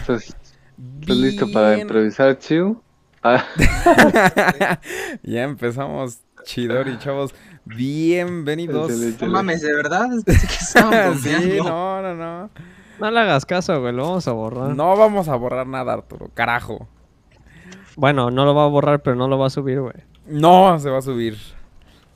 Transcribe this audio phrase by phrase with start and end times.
[0.00, 0.36] ¿Estás,
[1.00, 2.80] estás listo para improvisar, Chiu?
[3.22, 3.44] Ah,
[5.24, 7.34] ya empezamos, Chidori, chavos.
[7.64, 8.92] Bienvenidos.
[9.20, 12.50] No mames, de verdad, sí, no, no, no.
[13.00, 14.76] No le hagas caso, güey, lo vamos a borrar.
[14.76, 16.30] No vamos a borrar nada, Arturo.
[16.32, 16.86] Carajo.
[17.96, 19.94] Bueno, no lo va a borrar, pero no lo va a subir, güey.
[20.28, 21.36] No se va a subir.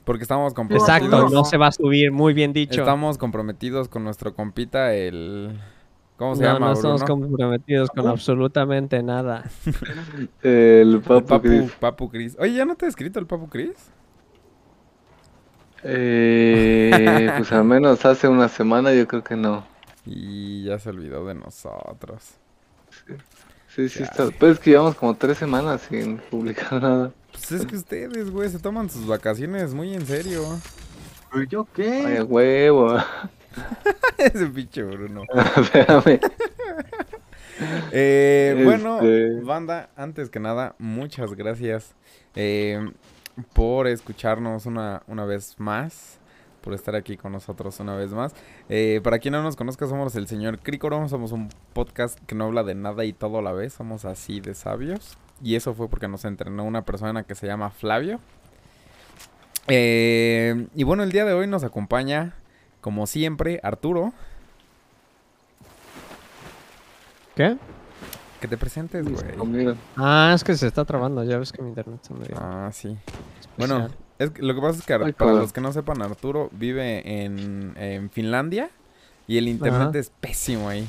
[0.04, 0.88] Porque estamos comprometidos.
[0.88, 2.80] Exacto, no se va a subir, muy bien dicho.
[2.80, 5.60] Estamos comprometidos con nuestro compita, el.
[6.16, 7.20] ¿Cómo se no, llama, no estamos Bruno?
[7.20, 9.44] comprometidos con absolutamente nada.
[10.42, 11.72] el El Papu Papu, Cris.
[11.72, 12.36] Papu Cris.
[12.38, 13.92] Oye, ¿ya no te he escrito el Papu Cris?
[15.84, 19.64] Eh, pues al menos hace una semana yo creo que no.
[20.04, 22.34] Y ya se olvidó de nosotros.
[23.68, 24.30] Sí, sí, está.
[24.30, 27.12] Pues es que llevamos como tres semanas sin publicar nada.
[27.48, 30.42] Pues es que ustedes, güey, se toman sus vacaciones muy en serio.
[31.30, 32.18] ¿Pero yo Ay, qué?
[32.18, 32.96] a huevo.
[34.18, 35.22] Ese pinche Bruno.
[35.56, 36.20] Espérame.
[37.92, 41.94] Eh, Bueno, Este- banda, antes que nada, muchas gracias
[42.34, 42.90] eh,
[43.52, 46.18] por escucharnos una, una vez más,
[46.62, 48.32] por estar aquí con nosotros una vez más.
[48.68, 52.44] Eh, para quien no nos conozca, somos el señor Crícoro, somos un podcast que no
[52.44, 55.18] habla de nada y todo a la vez, somos así de sabios.
[55.42, 58.20] Y eso fue porque nos entrenó una persona que se llama Flavio.
[59.68, 62.34] Eh, y bueno, el día de hoy nos acompaña,
[62.80, 64.12] como siempre, Arturo.
[67.34, 67.56] ¿Qué?
[68.40, 69.74] Que te presentes, güey.
[69.96, 72.96] Ah, es que se está trabando, ya ves que mi internet está medio Ah, sí.
[73.40, 73.54] especial.
[73.56, 76.48] Bueno, es que lo que pasa es que Ay, para los que no sepan, Arturo
[76.52, 78.68] vive en, en Finlandia
[79.26, 79.98] y el internet Ajá.
[79.98, 80.86] es pésimo ahí.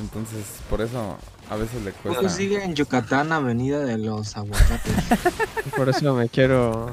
[0.00, 1.16] Entonces, por eso
[1.50, 2.20] a veces le cuesta.
[2.20, 4.94] Pues sigue en Yucatán, Avenida de los Aguacates.
[5.76, 6.90] Por eso me quiero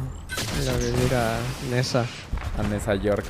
[0.62, 1.40] ir a vivir a
[1.70, 2.06] Nesa.
[2.58, 3.26] a Nesa York.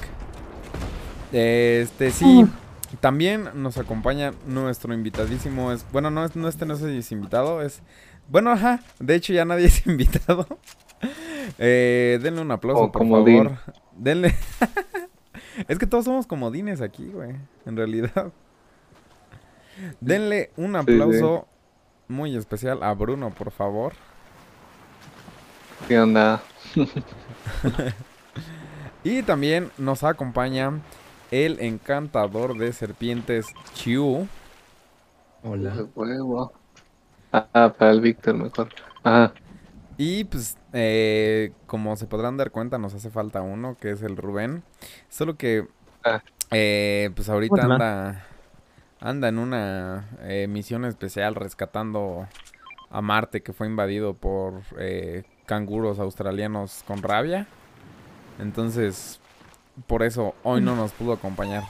[1.31, 2.45] Este, sí.
[2.99, 5.71] También nos acompaña nuestro invitadísimo.
[5.71, 7.81] Es, bueno, no, es, no este no es invitado, es...
[8.29, 8.79] Bueno, ajá.
[8.99, 10.47] De hecho, ya nadie es invitado.
[11.59, 13.45] Eh, denle un aplauso, O por comodín.
[13.45, 13.59] favor.
[13.97, 14.35] Denle...
[15.67, 17.35] es que todos somos comodines aquí, güey.
[17.65, 18.31] En realidad.
[19.99, 20.77] Denle un sí.
[20.77, 21.47] aplauso
[22.07, 23.93] muy especial a Bruno, por favor.
[25.87, 26.41] ¿Qué onda?
[29.03, 30.81] Y también nos acompaña
[31.29, 34.27] el encantador de serpientes Chiu.
[35.43, 35.75] Hola.
[37.31, 38.69] Ah, para el Víctor mejor.
[39.03, 39.31] Ajá.
[39.97, 44.17] Y pues, eh, como se podrán dar cuenta, nos hace falta uno, que es el
[44.17, 44.63] Rubén.
[45.07, 45.67] Solo que,
[46.03, 46.23] Ah.
[46.51, 48.25] eh, pues ahorita anda,
[48.99, 52.27] anda en una eh, misión especial rescatando
[52.89, 57.47] a Marte, que fue invadido por eh, canguros australianos con rabia.
[58.39, 59.19] Entonces,
[59.87, 61.63] por eso hoy no nos pudo acompañar.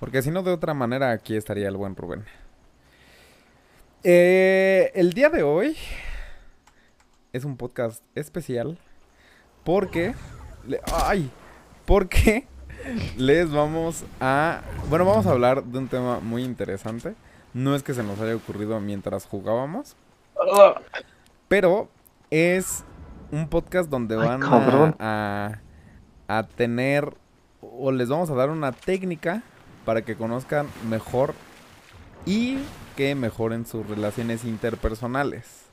[0.00, 2.24] Porque si no, de otra manera, aquí estaría el buen Rubén.
[4.02, 5.76] Eh, el día de hoy
[7.32, 8.78] es un podcast especial
[9.64, 10.14] porque...
[10.66, 11.30] le- ¡Ay!
[11.86, 12.46] Porque
[13.16, 14.62] les vamos a...
[14.88, 17.14] Bueno, vamos a hablar de un tema muy interesante.
[17.52, 19.96] No es que se nos haya ocurrido mientras jugábamos,
[21.48, 21.88] pero
[22.30, 22.84] es
[23.30, 25.60] un podcast donde van a,
[26.26, 27.16] a tener
[27.60, 29.42] o les vamos a dar una técnica
[29.84, 31.34] para que conozcan mejor
[32.26, 32.58] y
[32.96, 35.64] que mejoren sus relaciones interpersonales.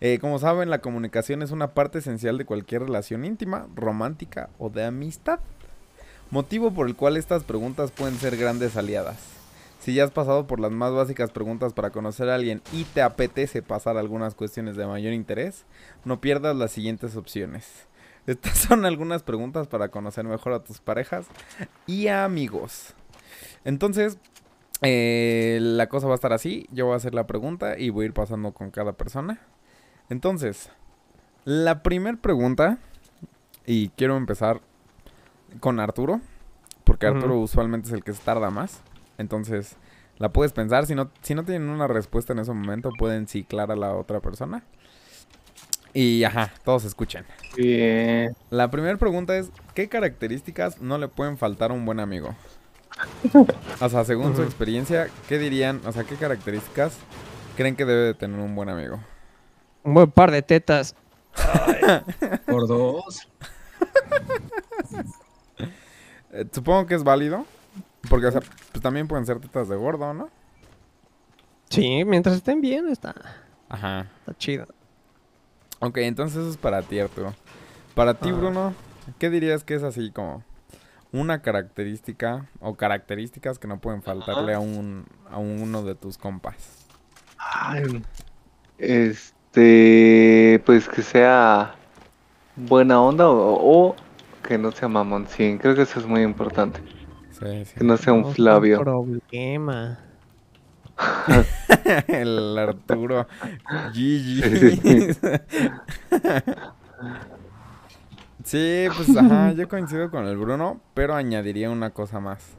[0.00, 4.68] Eh, como saben, la comunicación es una parte esencial de cualquier relación íntima, romántica o
[4.68, 5.40] de amistad.
[6.32, 9.18] Motivo por el cual estas preguntas pueden ser grandes aliadas.
[9.80, 13.02] Si ya has pasado por las más básicas preguntas para conocer a alguien y te
[13.02, 15.66] apetece pasar algunas cuestiones de mayor interés,
[16.06, 17.86] no pierdas las siguientes opciones.
[18.26, 21.26] Estas son algunas preguntas para conocer mejor a tus parejas
[21.86, 22.94] y amigos.
[23.66, 24.16] Entonces,
[24.80, 26.66] eh, la cosa va a estar así.
[26.72, 29.38] Yo voy a hacer la pregunta y voy a ir pasando con cada persona.
[30.08, 30.70] Entonces,
[31.44, 32.78] la primera pregunta,
[33.66, 34.62] y quiero empezar
[35.60, 36.20] con Arturo,
[36.84, 37.06] porque.
[37.06, 38.80] Arturo usualmente es el que se tarda más.
[39.18, 39.76] Entonces,
[40.18, 40.86] la puedes pensar.
[40.86, 44.20] Si no, si no tienen una respuesta en ese momento, pueden ciclar a la otra
[44.20, 44.64] persona.
[45.94, 47.24] Y ajá, todos escuchen.
[47.56, 48.34] Bien.
[48.50, 52.34] La primera pregunta es, ¿qué características no le pueden faltar a un buen amigo?
[53.80, 55.80] O sea, según su experiencia, ¿qué dirían?
[55.84, 56.96] O sea, ¿qué características
[57.56, 59.00] creen que debe de tener un buen amigo?
[59.82, 60.94] Un buen par de tetas.
[62.46, 63.28] Por dos.
[66.32, 67.44] Eh, supongo que es válido.
[68.08, 68.40] Porque, o sea,
[68.72, 70.28] pues también pueden ser tetas de gordo, ¿no?
[71.68, 73.14] Sí, mientras estén bien, está,
[73.68, 74.06] Ajá.
[74.20, 74.66] está chido.
[75.78, 77.32] Ok, entonces eso es para ti, Arturo.
[77.94, 78.34] Para ti, Ah.
[78.34, 78.74] Bruno,
[79.18, 80.42] ¿qué dirías que es así como
[81.12, 86.86] una característica o características que no pueden faltarle a un a uno de tus compas?
[87.38, 88.02] Ay,
[88.78, 91.74] este, pues que sea
[92.56, 93.96] buena onda o, o
[94.42, 95.58] que no sea mamoncín.
[95.58, 96.80] Creo que eso es muy importante.
[97.30, 97.74] Sí, sí.
[97.78, 98.80] Que no sea un No, Flavio.
[98.80, 99.98] problema.
[102.08, 103.26] El Arturo.
[103.94, 105.30] Sí, GG.
[108.44, 112.56] Sí, pues ajá, yo coincido con el Bruno, pero añadiría una cosa más.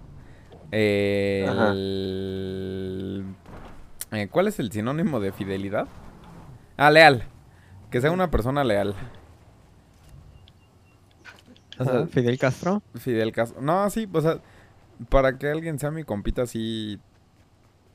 [0.72, 1.72] Ajá.
[1.74, 3.26] el-
[4.14, 5.88] eh, ¿Cuál es el sinónimo de fidelidad?
[6.78, 7.24] Ah, leal.
[7.92, 8.96] Que sea una persona leal.
[11.80, 12.82] O sea, Ajá, Fidel Castro.
[12.96, 13.62] Fidel Castro.
[13.62, 14.40] No, sí, o sea,
[15.10, 17.00] para que alguien sea mi compita, sí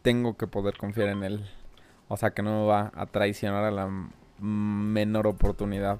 [0.02, 1.50] tengo que poder confiar en él.
[2.08, 3.88] O sea, que no me va a traicionar a la
[4.40, 5.98] menor oportunidad.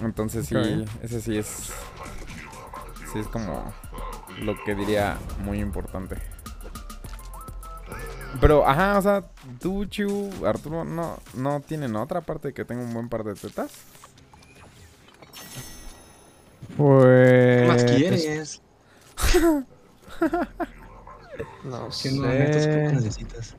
[0.00, 0.56] Entonces sí,
[1.02, 1.72] ese sí es.
[3.12, 3.72] Sí es como
[4.40, 6.16] lo que diría muy importante.
[8.40, 9.24] Pero, ajá, o sea,
[9.60, 13.70] tú, Chu, Arturo, ¿no, no tienen otra parte que tenga un buen par de tetas?
[16.76, 17.60] Pues.
[17.60, 18.62] ¿Qué más quieres?
[21.64, 22.92] No ¿Qué sé.
[22.92, 23.56] necesitas?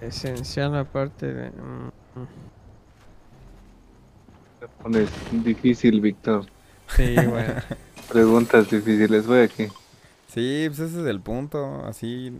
[0.00, 1.50] Esencial aparte de.
[1.50, 2.28] mm, mm.
[4.60, 6.46] Te pones difícil, Víctor.
[6.88, 7.54] Sí, bueno.
[8.12, 9.26] Preguntas difíciles.
[9.26, 9.68] Voy aquí.
[10.28, 11.84] Sí, pues ese es el punto.
[11.86, 12.38] Así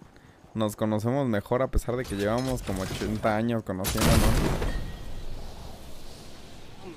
[0.54, 4.34] nos conocemos mejor a pesar de que llevamos como 80 años conociéndonos.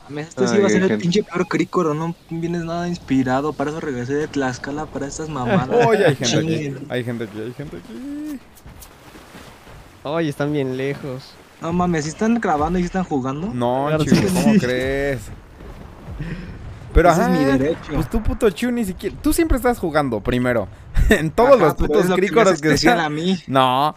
[0.10, 1.02] Mames, Este sí Ay, va a ser el gente.
[1.02, 5.70] pinche peor crícoro, no vienes nada inspirado, para eso regresé de Tlaxcala para estas mamadas.
[5.88, 6.76] Oye, hay gente aquí.
[6.90, 8.40] Hay gente aquí, hay gente aquí.
[10.04, 11.34] Oye, están bien lejos.
[11.62, 13.48] No mames, si están grabando y si están jugando?
[13.54, 14.26] No, Claro, Chu, sí.
[14.34, 15.22] ¿cómo crees?
[16.94, 17.92] Pero Ese ajá, es mi derecho.
[17.94, 19.16] pues tú puto Chu ni siquiera...
[19.22, 20.68] Tú siempre estás jugando primero.
[21.10, 23.38] en todos Ajá, los putos es lo que me crícoros que a mí.
[23.48, 23.94] No.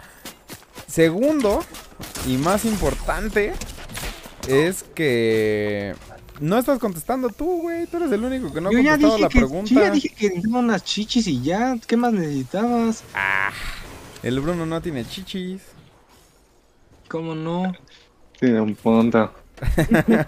[0.87, 1.61] Segundo,
[2.27, 3.53] y más importante,
[4.51, 5.95] es que
[6.41, 7.87] no estás contestando tú, güey.
[7.87, 9.71] Tú eres el único que no ha yo ya contestado dije la que, pregunta.
[9.75, 13.05] yo ya dije que necesitaba unas chichis y ya, ¿qué más necesitabas?
[14.23, 15.63] El Bruno no tiene chichis.
[17.09, 17.73] ¿Cómo no?
[18.39, 19.33] Tiene un punto.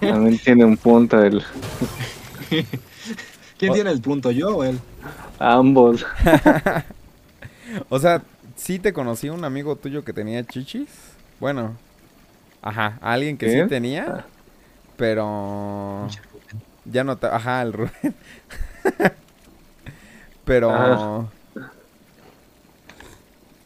[0.01, 1.43] También tiene un punto el
[3.59, 4.79] ¿Quién tiene el punto, yo o él?
[5.39, 6.05] ambos.
[7.89, 8.23] O sea,
[8.55, 10.91] sí te conocí a un amigo tuyo que tenía chichis.
[11.41, 11.79] Bueno,
[12.63, 13.69] ajá, alguien que sí ¿Quién?
[13.69, 14.25] tenía,
[14.97, 16.09] pero
[16.85, 17.27] ya no te.
[17.27, 18.15] Ajá, el Rubén.
[20.45, 20.71] pero.
[20.71, 21.27] Ah.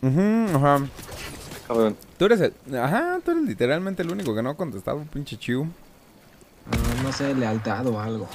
[0.03, 0.87] Ujú, ajá.
[1.67, 1.97] Cabrón.
[2.19, 2.77] Tú eres el.
[2.77, 5.67] Ajá, tú eres literalmente el único que no ha contestado, pinche Chiu.
[6.71, 8.29] Ah, no sé, lealtad o algo.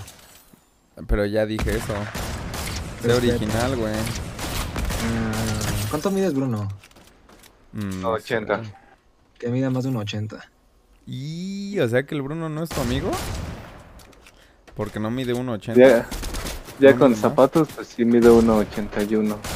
[1.07, 1.93] Pero ya dije eso.
[3.01, 3.93] Sé original, güey.
[3.93, 6.67] Ah, ¿Cuánto mides, Bruno?
[7.73, 8.35] Mm, no sé.
[8.37, 8.61] 80.
[9.41, 10.39] Que mida más de un 80.
[11.05, 13.11] Y, o sea que el Bruno no es tu amigo.
[14.73, 15.73] Porque no mide 1.80.
[15.73, 16.07] Ya,
[16.79, 17.17] ya No, con no.
[17.17, 19.47] zapatos, pues sí mide 1.81.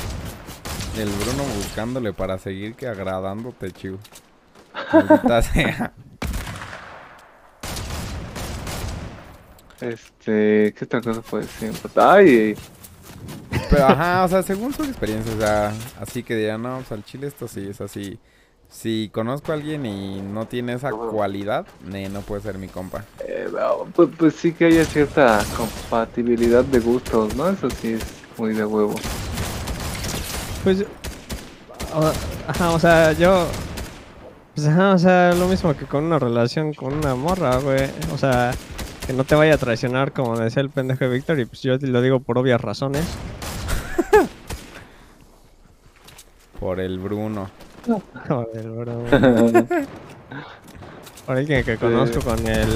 [0.96, 3.74] El Bruno buscándole para seguir que agradándote.
[4.92, 5.94] Maldita sea.
[9.80, 11.78] Este, ¿qué otra cosa puede ser?
[11.96, 12.56] Ay,
[13.70, 17.04] Pero ajá, o sea, según su experiencia, o sea, así que digan, no, pues al
[17.04, 18.20] chile esto sí es así.
[18.70, 23.06] Si conozco a alguien y no tiene esa cualidad, ne, no puede ser mi compa.
[23.20, 27.48] eh, no, pues, pues sí que haya cierta compatibilidad de gustos, ¿no?
[27.50, 28.04] Eso sí es
[28.38, 28.96] muy de huevo.
[30.64, 30.84] Pues.
[31.94, 32.12] o-
[32.50, 33.48] ajá, o sea, yo.
[34.56, 37.90] Pues ajá, o sea, lo mismo que con una relación con una morra, güey.
[38.14, 38.52] O sea,
[39.06, 41.78] que no te vaya a traicionar, como decía el pendejo de Víctor, y pues yo
[41.80, 43.06] lo digo por obvias razones.
[46.60, 47.50] Por el Bruno.
[48.28, 49.04] Joder, bro.
[51.26, 52.68] Por alguien que conozco con el.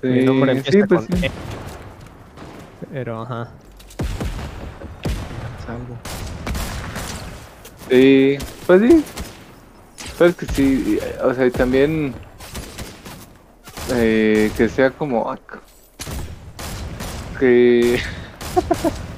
[0.00, 1.26] Sí, Mi nombre sí, pues con sí.
[1.26, 1.30] E.
[2.92, 3.48] Pero ajá.
[5.66, 5.96] Salvo.
[7.88, 9.04] Sí, pues sí.
[10.18, 12.14] Pero es que sí, o sea, y también
[13.92, 15.38] eh, que sea como ah,
[17.38, 18.00] que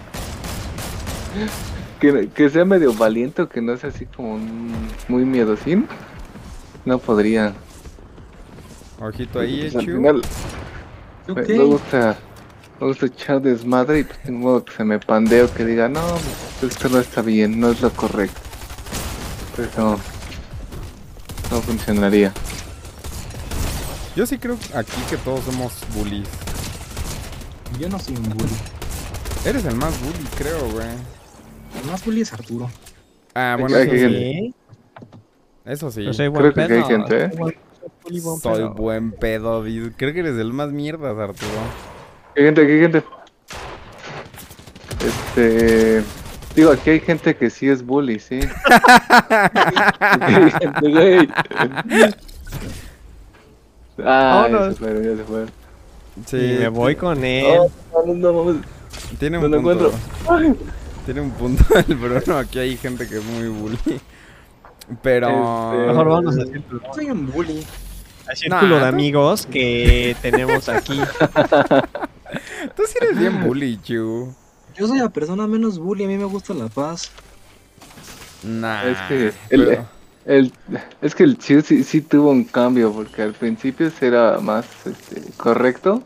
[2.01, 5.87] que, que sea medio valiente o que no sea así como un- muy miedosín.
[6.85, 7.53] No podría.
[9.01, 10.23] Ojito ahí, Pues, al final
[11.59, 12.17] me gusta
[12.81, 16.03] me gusta echar desmadre y pues tengo modo que se me pandeo que diga no,
[16.61, 18.39] pues, esto no está bien, no es lo correcto.
[19.57, 19.99] Pues no.
[21.51, 22.33] No funcionaría.
[24.15, 26.29] Yo sí creo aquí que todos somos bullies.
[27.79, 28.57] Yo no soy un bully.
[29.45, 30.89] Eres el más bully, creo, güey.
[31.83, 32.71] El más bully es Arturo.
[33.35, 34.55] Ah, bueno, eso que- sí.
[35.65, 36.05] Eso sí.
[36.05, 36.75] yo soy Creo buen que pedo.
[36.79, 37.31] hay gente, ¿eh?
[37.31, 37.39] soy
[38.21, 38.75] buen- soy pedo.
[38.75, 39.93] buen pedo, dice.
[39.97, 41.51] Creo que eres el más mierdas, Arturo.
[42.35, 42.67] ¿Qué gente?
[42.67, 43.03] ¿Qué gente?
[45.05, 46.03] Este.
[46.55, 48.41] Digo, aquí hay gente que sí es bully, sí.
[50.01, 51.29] Aquí hay gente, güey.
[54.05, 55.51] Ah, ya se fueron, ya se fueron.
[56.27, 57.61] Sí, Y me voy con él.
[57.95, 58.63] No, no, no, mames.
[59.19, 59.93] tiene no un lo encuentro.
[60.29, 60.55] Ay.
[61.07, 62.37] Tiene un punto el Bruno.
[62.39, 63.79] Aquí hay gente que es muy bully.
[65.03, 65.29] Pero.
[65.73, 67.65] Este- Mejor vamos a hacer Yo soy un bully.
[68.29, 71.01] al círculo Nah, de amigos que tenemos aquí.
[72.77, 74.35] Tú sí eres bien bully, Chu.
[74.77, 76.05] Yo soy la persona menos bully.
[76.05, 77.11] A mí me gusta la paz.
[78.43, 78.83] Nah.
[78.85, 79.97] Es que el- pero-
[80.27, 80.53] El,
[81.03, 85.23] es que el Chiu sí, sí tuvo un cambio, porque al principio era más este,
[85.37, 86.03] correcto.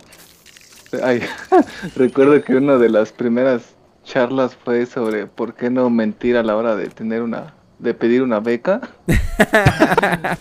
[1.02, 1.22] Ay,
[1.96, 3.62] recuerdo que una de las primeras
[4.04, 8.22] charlas fue sobre por qué no mentir a la hora de tener una, de pedir
[8.22, 8.80] una beca.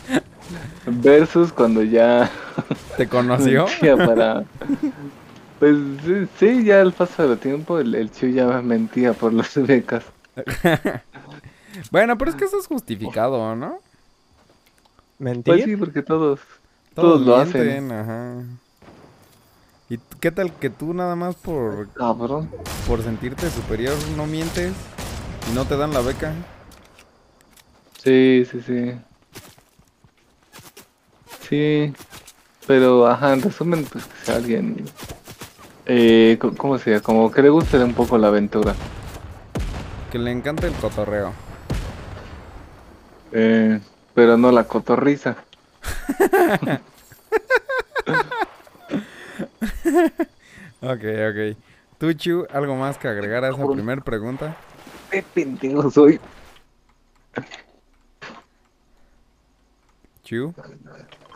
[0.86, 2.32] Versus cuando ya
[2.98, 3.68] ¿Te conoció?
[3.98, 4.44] para...
[5.60, 9.56] Pues sí, sí, ya al paso del tiempo el, el Chiu ya mentía por las
[9.56, 10.06] becas.
[11.92, 13.80] Bueno, pero es que eso es justificado, ¿no?
[15.18, 15.54] ¿Mentir?
[15.54, 16.40] Pues sí, porque todos,
[16.94, 17.92] todos, lo hacen.
[17.92, 18.42] Ajá.
[19.90, 22.50] ¿Y qué tal que tú nada más por, Cabrón.
[22.88, 24.74] por sentirte superior no mientes
[25.50, 26.34] y no te dan la beca?
[27.98, 28.94] Sí, sí, sí.
[31.50, 31.94] Sí,
[32.68, 34.86] pero ajá, en resumen, pues que sea alguien,
[35.88, 37.02] eh, ¿cómo se llama?
[37.02, 38.76] Como que le guste un poco la aventura.
[40.12, 41.34] Que le encanta el cotorreo.
[43.32, 43.80] Eh,
[44.14, 45.38] pero no la cotorriza.
[50.82, 51.58] Ok, ok.
[51.98, 54.56] Tú, Chu, ¿algo más que agregar a esa primera pregunta?
[55.12, 56.22] Qué pendejo soy.
[60.24, 60.54] Chu.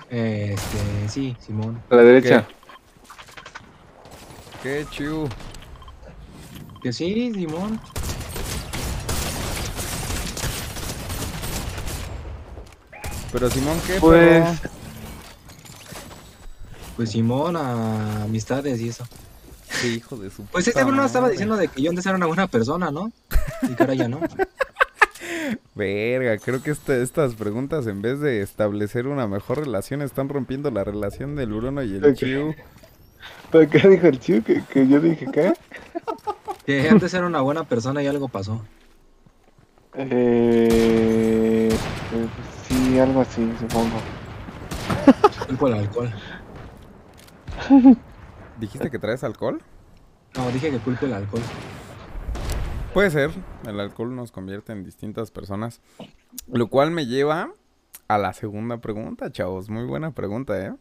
[0.09, 1.81] Este, sí, Simón.
[1.89, 2.47] A la derecha.
[4.61, 5.27] ¿Qué, Chu?
[6.81, 7.81] Que sí, Simón.
[13.33, 13.99] Pero Simón, ¿qué?
[13.99, 14.61] Pues?
[16.95, 19.05] Pues Simón, a amistades y eso.
[19.69, 22.27] Sí, hijo de su Pues este Bruno estaba diciendo de que yo antes era una
[22.27, 23.11] buena persona, ¿no?
[23.63, 24.19] Y que ahora ya no.
[25.75, 30.69] Verga, creo que este- estas preguntas en vez de establecer una mejor relación están rompiendo
[30.69, 32.15] la relación del Bruno y el.
[32.15, 32.53] Chu.
[33.51, 34.45] ¿pero qué dijo el chico?
[34.45, 35.53] ¿Que, que yo dije qué?
[36.65, 38.61] Que antes era una buena persona y algo pasó.
[39.95, 41.69] Eh,
[42.09, 42.27] pues,
[42.67, 43.97] sí, algo así, supongo.
[45.67, 46.13] El alcohol.
[48.59, 49.61] ¿Dijiste que traes alcohol?
[50.35, 51.41] No, dije que culpo el alcohol.
[52.93, 53.31] Puede ser,
[53.65, 55.81] el alcohol nos convierte en distintas personas.
[56.47, 57.51] Lo cual me lleva
[58.07, 59.69] a la segunda pregunta, chavos.
[59.69, 60.73] Muy buena pregunta, ¿eh?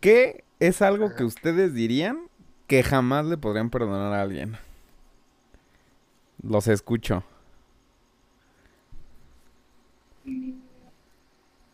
[0.00, 2.28] ¿Qué es algo que ustedes dirían
[2.66, 4.56] que jamás le podrían perdonar a alguien?
[6.42, 7.24] Los escucho.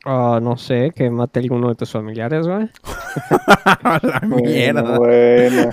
[0.05, 2.71] Ah, no sé, que mate a alguno de tus familiares, güey.
[4.03, 4.99] la mierda.
[4.99, 5.71] Bueno,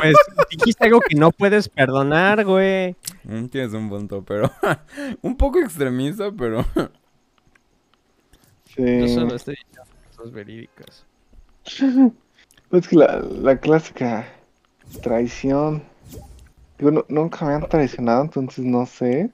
[0.00, 0.14] Pues
[0.50, 2.96] dijiste algo que no puedes perdonar, güey.
[3.24, 4.50] Mm, Tienes un punto, pero
[5.22, 6.88] un poco extremista, pero Yo
[8.74, 9.08] sí.
[9.14, 9.82] solo estoy diciendo
[10.16, 11.04] cosas verídicas.
[12.72, 14.26] Es que la, la clásica
[15.02, 15.82] traición.
[16.78, 19.30] Digo, no- nunca me han traicionado, entonces no sé.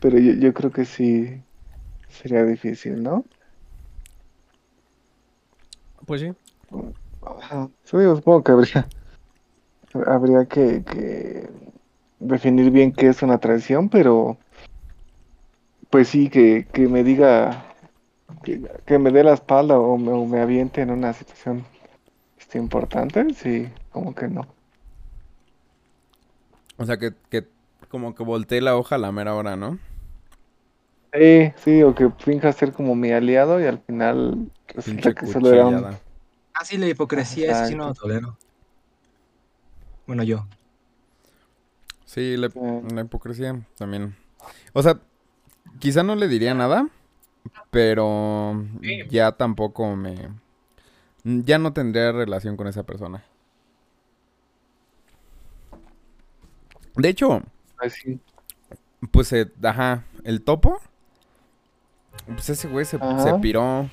[0.00, 1.40] Pero yo, yo creo que sí
[2.08, 3.24] sería difícil, ¿no?
[6.06, 6.32] Pues sí.
[6.70, 8.88] Digo, supongo que habría,
[10.06, 11.48] habría que, que
[12.18, 14.36] definir bien qué es una traición, pero
[15.90, 17.64] pues sí, que, que me diga,
[18.42, 21.64] que, que me dé la espalda o me, o me aviente en una situación
[22.38, 24.46] este, importante, sí, como que no.
[26.76, 27.46] o sea que, que
[27.88, 29.78] como que volteé la hoja a la mera hora, ¿no?
[31.12, 35.26] Sí, sí, o que finja ser como mi aliado y al final resulta Pinche que
[35.26, 36.05] solo era un...
[36.56, 36.60] cuchillada.
[36.60, 38.36] Ah, sí, la hipocresía, eso sí no lo tolero.
[40.06, 40.46] Bueno, yo.
[42.04, 42.50] Sí, la,
[42.94, 44.16] la hipocresía también.
[44.72, 45.00] O sea,
[45.78, 46.88] quizá no le diría nada,
[47.70, 48.64] pero
[49.10, 50.30] ya tampoco me...
[51.24, 53.24] Ya no tendría relación con esa persona.
[56.96, 57.42] De hecho,
[57.78, 57.94] Pues
[59.10, 60.80] pues, eh, ajá, el topo
[62.26, 63.88] Pues ese güey se, se piró.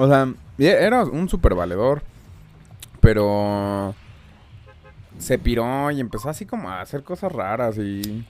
[0.00, 2.02] O sea, y era un super valedor.
[3.00, 3.94] Pero.
[5.18, 8.24] Se piró y empezó así como a hacer cosas raras y.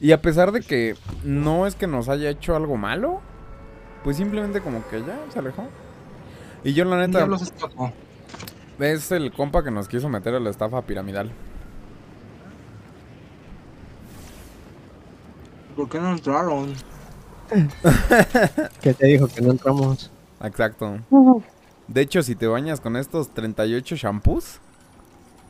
[0.00, 3.20] Y a pesar de que no es que nos haya hecho algo malo,
[4.04, 5.66] pues simplemente como que ya se alejó.
[6.62, 7.26] Y yo la neta,
[8.78, 11.32] es el compa que nos quiso meter a la estafa piramidal.
[15.74, 16.74] ¿Por qué no entraron?
[18.80, 20.10] ¿Qué te dijo que no entramos?
[20.42, 21.04] Exacto.
[21.88, 24.60] De hecho, si te bañas con estos 38 shampoos,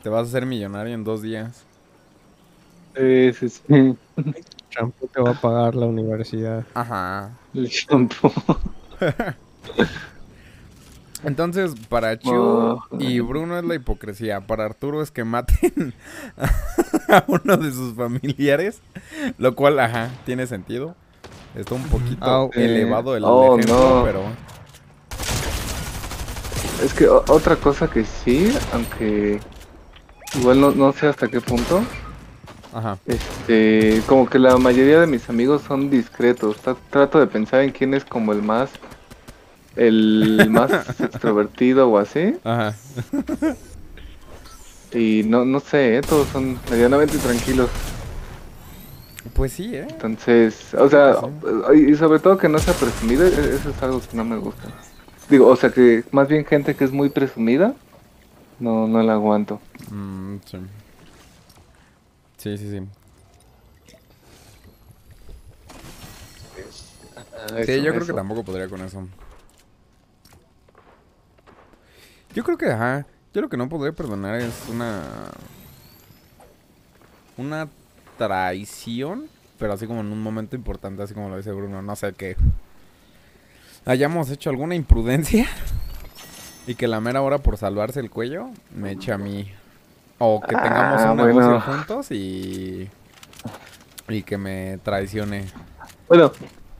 [0.03, 1.67] te vas a hacer millonario en dos días.
[2.95, 3.97] Sí, sí, sí.
[4.69, 6.65] Shampoo te va a pagar la universidad.
[6.73, 7.39] Ajá.
[7.53, 8.31] El shampoo.
[11.23, 12.83] Entonces, para Chu Oh.
[12.97, 14.41] y Bruno es la hipocresía.
[14.47, 15.93] Para Arturo es que maten
[17.09, 18.81] a uno de sus familiares.
[19.37, 20.95] Lo cual, ajá, tiene sentido.
[21.55, 22.51] Está un poquito Au.
[22.53, 24.03] elevado el Oh, ejemplo, no.
[24.05, 24.21] pero...
[26.83, 29.39] Es que otra cosa que sí, aunque
[30.39, 31.83] igual no, no sé hasta qué punto,
[32.73, 32.97] Ajá.
[33.05, 36.57] este, como que la mayoría de mis amigos son discretos.
[36.63, 38.71] Tra- trato de pensar en quién es como el más,
[39.75, 42.35] el más extrovertido o así.
[42.43, 42.73] Ajá.
[44.93, 46.01] Y no, no sé, ¿eh?
[46.01, 47.69] todos son medianamente tranquilos.
[49.33, 49.87] Pues sí, ¿eh?
[49.89, 51.89] Entonces, o sea, Sí.
[51.91, 54.67] y sobre todo que no sea presumido, e- eso es algo que no me gusta.
[55.29, 57.73] Digo, o sea que más bien gente que es muy presumida,
[58.59, 59.59] no, no la aguanto.
[59.91, 60.57] Mm, sí.
[62.37, 62.81] Sí, sí, sí.
[66.55, 69.07] Sí, Eso, yo creo que tampoco podría con eso.
[72.33, 73.05] Yo creo que, ajá.
[73.33, 75.03] Yo lo que no podría perdonar es una.
[77.37, 77.67] Una
[78.27, 79.27] traición.
[79.57, 81.81] Pero así como en un momento importante, así como lo dice Bruno.
[81.81, 82.35] No sé, que
[83.85, 85.47] hayamos hecho alguna imprudencia.
[86.67, 89.51] Y que la mera hora por salvarse el cuello me eche a mí.
[90.19, 92.87] O que tengamos Ah, un negocio juntos y.
[94.07, 95.45] Y que me traicione.
[96.07, 96.31] Bueno,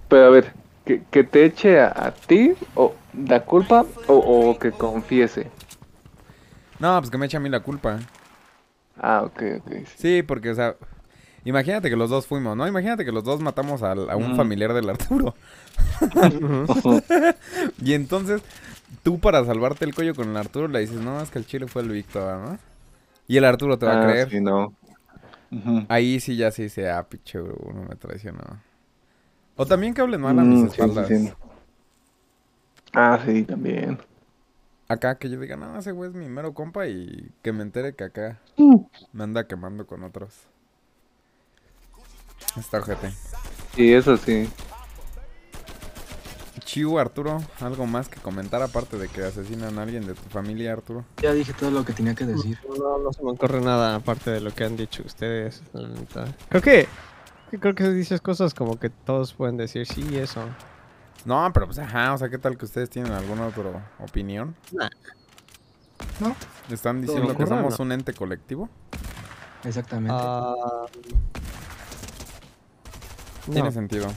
[0.08, 0.54] pero a ver,
[0.86, 2.94] que, que te eche a, a ti o
[3.28, 4.14] la culpa o,
[4.52, 5.50] o que confiese.
[6.78, 7.98] No, pues que me eche a mí la culpa.
[9.00, 9.72] Ah, ok, ok.
[9.98, 10.76] Sí, porque, o sea,
[11.46, 12.68] imagínate que los dos fuimos, ¿no?
[12.68, 15.36] Imagínate que los dos matamos a, un familiar del Arturo.
[17.82, 18.42] Y entonces,
[19.04, 21.68] tú para salvarte el cuello con el Arturo le dices, no, es que el chile
[21.68, 22.60] fue el Víctor, ¿no?
[23.28, 24.30] Y el Arturo te va a Ah, creer.
[24.30, 24.76] sí, no.
[25.88, 28.64] Ahí sí ya se dice, ah, pinche Bruno me traicionó.
[29.56, 31.06] O también que hablen mal a Mm, mis sí, sí, espaldas.
[31.06, 31.34] sí.
[32.94, 34.00] Ah, sí, también.
[34.88, 37.96] Acá que yo diga, no, ese güey es mi mero compa y que me entere
[37.96, 38.40] que acá
[39.14, 40.48] me anda quemando con otros.
[42.58, 43.12] Está ojete.
[43.76, 44.50] Sí, eso sí.
[46.66, 50.72] Chiu, Arturo, ¿algo más que comentar aparte de que asesinan a alguien de tu familia,
[50.72, 51.04] Arturo?
[51.22, 52.58] Ya dije todo lo que tenía que decir.
[52.80, 55.62] No, no se me ocurre nada aparte de lo que han dicho ustedes.
[55.74, 56.26] la neta.
[56.48, 56.88] Creo que,
[57.60, 60.42] creo que dices cosas como que todos pueden decir sí eso.
[61.26, 64.56] No, pero pues ajá, o sea, ¿qué tal que ustedes tienen alguna otra opinión?
[64.72, 64.90] Nah.
[66.20, 66.36] No.
[66.70, 67.86] ¿Están diciendo que somos no.
[67.86, 68.70] un ente colectivo?
[69.64, 70.14] Exactamente.
[73.52, 73.72] Tiene no.
[73.72, 74.08] sentido.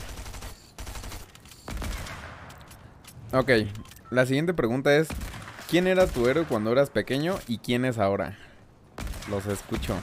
[3.33, 3.51] Ok,
[4.11, 5.09] la siguiente pregunta es,
[5.69, 8.39] ¿quién era tu héroe cuando eras pequeño y quién es ahora?
[9.29, 9.97] Los escucho.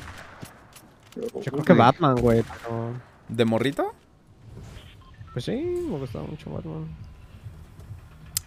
[1.16, 2.44] Yo creo que Batman, güey.
[2.44, 2.94] Pero...
[3.30, 3.94] ¿De morrito?
[5.32, 6.88] Pues sí, me gustaba mucho Batman.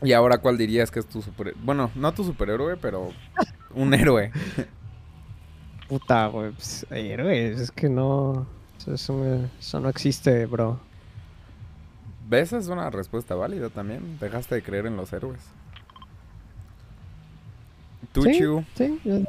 [0.03, 1.55] ¿Y ahora cuál dirías que es tu super...
[1.63, 3.11] Bueno, no tu superhéroe, pero
[3.75, 4.33] un héroe.
[5.89, 6.53] Puta, güey.
[6.53, 8.47] Pues, héroes, es que no.
[8.89, 10.79] Eso, me- eso no existe, bro.
[12.29, 12.53] ¿Ves?
[12.53, 14.19] Es una respuesta válida también.
[14.19, 15.41] Dejaste de creer en los héroes.
[18.13, 18.33] ¿Tú, Sí.
[18.39, 18.65] Chiu?
[18.77, 19.21] Sí, yo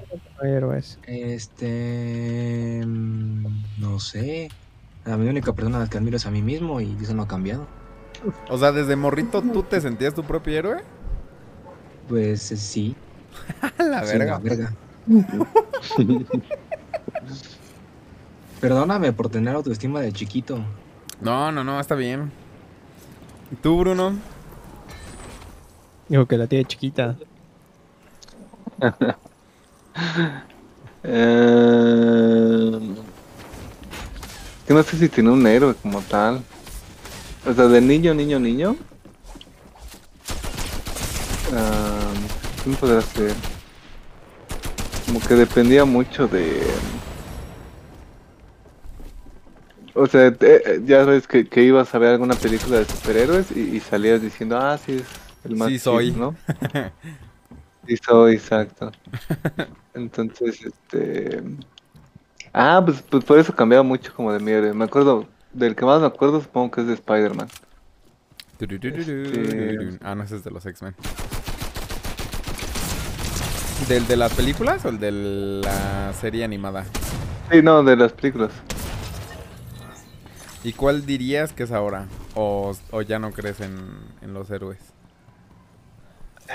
[0.43, 0.99] héroes.
[1.07, 2.81] Este.
[2.85, 3.45] mm,
[3.79, 4.49] No sé.
[5.05, 7.23] A mi única persona a la que admiro es a mí mismo y eso no
[7.23, 7.67] ha cambiado.
[8.49, 10.83] O sea, desde morrito tú te sentías tu propio héroe.
[12.07, 12.95] Pues sí.
[13.77, 14.33] A la sí, verga.
[14.33, 14.73] la verga.
[18.59, 20.59] Perdóname por tener autoestima de chiquito.
[21.21, 22.31] No, no, no, está bien.
[23.61, 24.13] ¿Tú, Bruno?
[26.07, 27.15] Digo que la tiene chiquita.
[31.07, 32.79] Eh,
[34.65, 36.41] que no sé si tiene un héroe como tal.
[37.47, 38.75] O sea, de niño, niño, niño.
[41.53, 42.11] Ah,
[42.63, 43.35] ¿Quién podrá ser?
[45.05, 46.63] Como que dependía mucho de.
[49.95, 53.51] O sea, te- eh, ya sabes que, que ibas a ver alguna película de superhéroes
[53.51, 55.07] y, y salías diciendo, ah, sí, es
[55.45, 56.11] el más Sí chido", soy.
[56.11, 56.35] ¿no?
[57.87, 58.91] sí soy, exacto.
[59.93, 61.43] Entonces, este...
[62.53, 64.73] Ah, pues, pues por eso cambiaba mucho como de mi héroe.
[64.73, 67.49] Me acuerdo, del que más me acuerdo supongo que es de Spider-Man.
[68.59, 70.95] Este- Ah, no, ese es de los X-Men.
[73.87, 76.85] ¿Del de las películas o el de la serie animada?
[77.51, 78.51] Sí, no, de las películas.
[80.65, 82.07] ¿Y cuál dirías que es ahora?
[82.33, 83.77] ¿O, o ya no crees en,
[84.23, 84.79] en los héroes?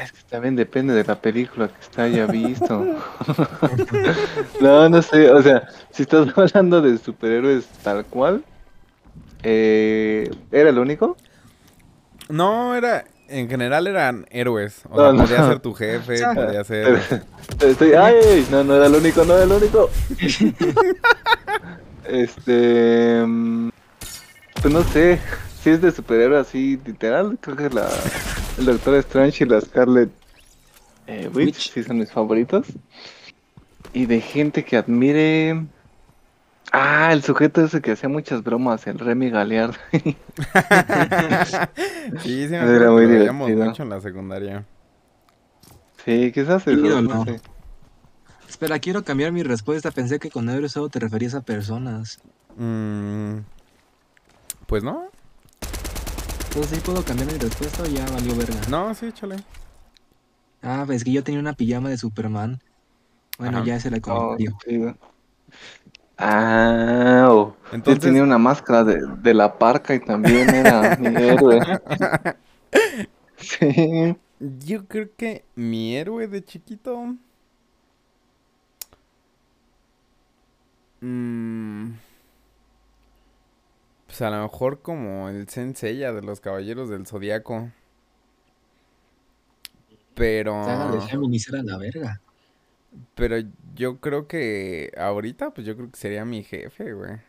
[0.03, 2.85] Es que también depende de la película que está haya visto.
[4.61, 8.45] no, no sé, o sea, si estás hablando de superhéroes tal cual,
[9.45, 11.17] eh, ¿era el único?
[12.29, 13.05] No, era...
[13.29, 14.83] En general eran héroes.
[14.91, 15.23] O No, sea, no.
[15.23, 17.01] podía ser tu jefe, podía ser...
[17.61, 19.89] Estoy, ay, no, no era el único, no era el único.
[22.09, 23.69] este, mm,
[24.61, 25.21] pues no sé,
[25.63, 28.11] si es de superhéroe así literal, creo que la,
[28.59, 30.11] el Doctor Strange y la Scarlet
[31.07, 31.73] eh, Witch, Witch.
[31.73, 32.67] sí son mis favoritos.
[33.93, 35.67] Y de gente que admire...
[36.73, 39.75] Ah, el sujeto ese que hacía muchas bromas, el Remy Galeard.
[42.19, 44.65] sí, sí, me Era acuerdo muy mucho en la secundaria.
[46.05, 47.41] sí, quizás eso, no sé.
[48.49, 49.91] Espera, quiero cambiar mi respuesta.
[49.91, 52.21] Pensé que con héroes solo te referías a personas.
[52.57, 53.39] Mm,
[54.71, 55.09] pues no.
[56.49, 58.61] Entonces sí puedo cambiar mi respuesta o ya valió verga.
[58.71, 59.37] No, sí, échale.
[60.63, 62.61] Ah, pues que yo tenía una pijama de Superman.
[63.39, 63.67] Bueno, Ajá.
[63.67, 64.57] ya era el Oh, comentario.
[64.65, 64.97] chido.
[66.19, 67.57] Ah, oh.
[67.71, 71.61] Yo Entonces- tenía una máscara de, de la parca y también era mi héroe.
[73.37, 74.17] Sí.
[74.39, 77.17] Yo creo que mi héroe de chiquito.
[81.01, 81.91] mm,
[84.11, 87.71] pues a lo mejor como el Senseiya de los Caballeros del Zodiaco.
[90.17, 90.65] Pero.
[90.65, 92.21] Saga de Géminis era la verga.
[93.15, 93.37] Pero
[93.77, 97.21] yo creo que ahorita, pues yo creo que sería mi jefe, güey.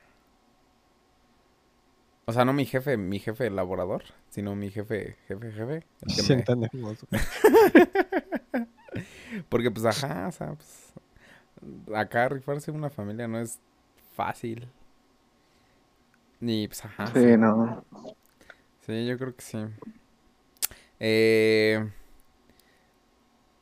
[2.25, 5.85] O sea, no mi jefe, mi jefe elaborador, sino mi jefe, jefe, jefe.
[6.07, 6.67] Sí, me-.
[9.49, 10.93] Porque pues ajá, o sea, pues
[11.93, 13.59] acá rifarse una familia no es
[14.15, 14.67] fácil.
[16.41, 17.07] Ni pues ajá.
[17.07, 17.85] Sí, Sí, no.
[18.85, 19.59] Sí, yo creo que sí.
[20.99, 21.87] Eh,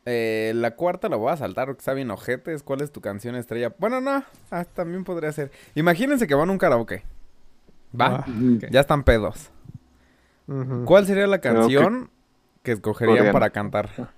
[0.06, 2.64] eh, la cuarta la voy a saltar porque está bien ojetes.
[2.64, 3.74] ¿Cuál es tu canción estrella?
[3.78, 5.52] Bueno, no, ah, también podría ser.
[5.76, 7.04] Imagínense que van a un karaoke.
[8.00, 8.26] Va, Ah,
[8.72, 9.52] ya están pedos.
[10.86, 12.10] ¿Cuál sería la canción
[12.64, 13.34] que escogerían Coreano.
[13.34, 14.14] para cantar?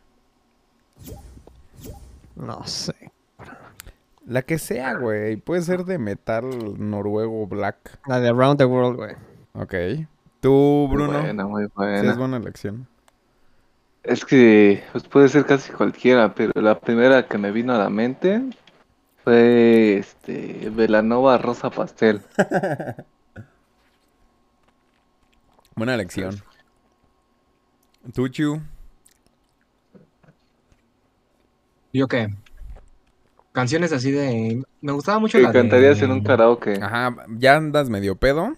[2.36, 3.11] No sé.
[4.26, 5.36] La que sea, güey.
[5.38, 6.46] Puede ser de metal
[6.78, 8.00] noruego black.
[8.08, 9.16] La de Around the World, güey.
[9.54, 9.74] Ok.
[10.42, 11.20] Tú, Muy Bruno.
[11.22, 12.12] buena, muy Sí, buena.
[12.12, 12.88] es buena elección.
[14.04, 17.90] Es que pues puede ser casi cualquiera, pero la primera que me vino a la
[17.90, 18.42] mente
[19.24, 22.22] fue este Velanova Rosa Pastel.
[25.76, 26.36] Buena elección.
[28.14, 28.60] Tú, Chu.
[31.94, 32.30] ¿Yo qué?
[33.52, 34.64] Canciones así de...
[34.82, 36.06] Me gustaba mucho Que la cantarías de...
[36.06, 36.80] en un karaoke.
[36.82, 38.56] Ajá, ya andas medio pedo.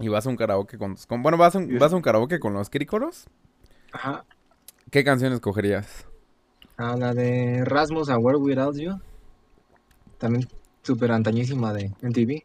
[0.00, 1.06] Y vas a un karaoke con tus...
[1.06, 3.26] con- bueno, vas a un, vas a un karaoke con los crícoros.
[3.92, 4.24] Ajá.
[4.90, 6.06] ¿Qué canción escogerías?
[6.76, 8.98] Ah, la de Rasmus A World Without You.
[10.18, 10.48] También
[10.82, 12.42] súper antañísima de MTV.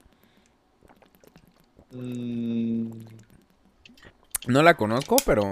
[1.91, 2.91] Mm,
[4.47, 5.43] No la conozco, pero...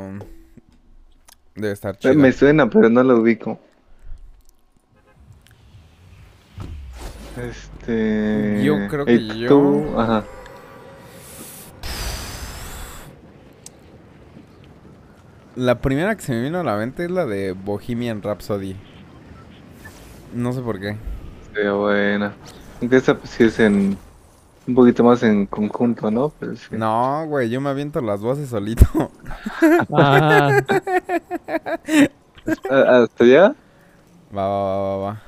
[1.55, 2.13] Debe estar chida.
[2.13, 3.59] me suena, pero no lo ubico.
[7.49, 8.61] Este.
[8.63, 9.99] Yo creo que ¿y yo- tú?
[9.99, 10.23] Ajá.
[15.55, 18.75] La primera que se me vino a la mente es la de Bohemian Rhapsody.
[20.33, 20.97] No sé por qué.
[21.53, 22.33] Sería buena.
[22.79, 23.97] Aunque esa pues sí es en.
[24.67, 26.29] Un poquito más en conjunto, ¿no?
[26.39, 26.67] Pero sí.
[26.71, 28.85] No, güey, yo me aviento las voces solito.
[29.93, 30.59] Ah,
[32.69, 33.55] ¿A- ¿Hasta allá?
[34.35, 35.21] Va, va, va, va, va.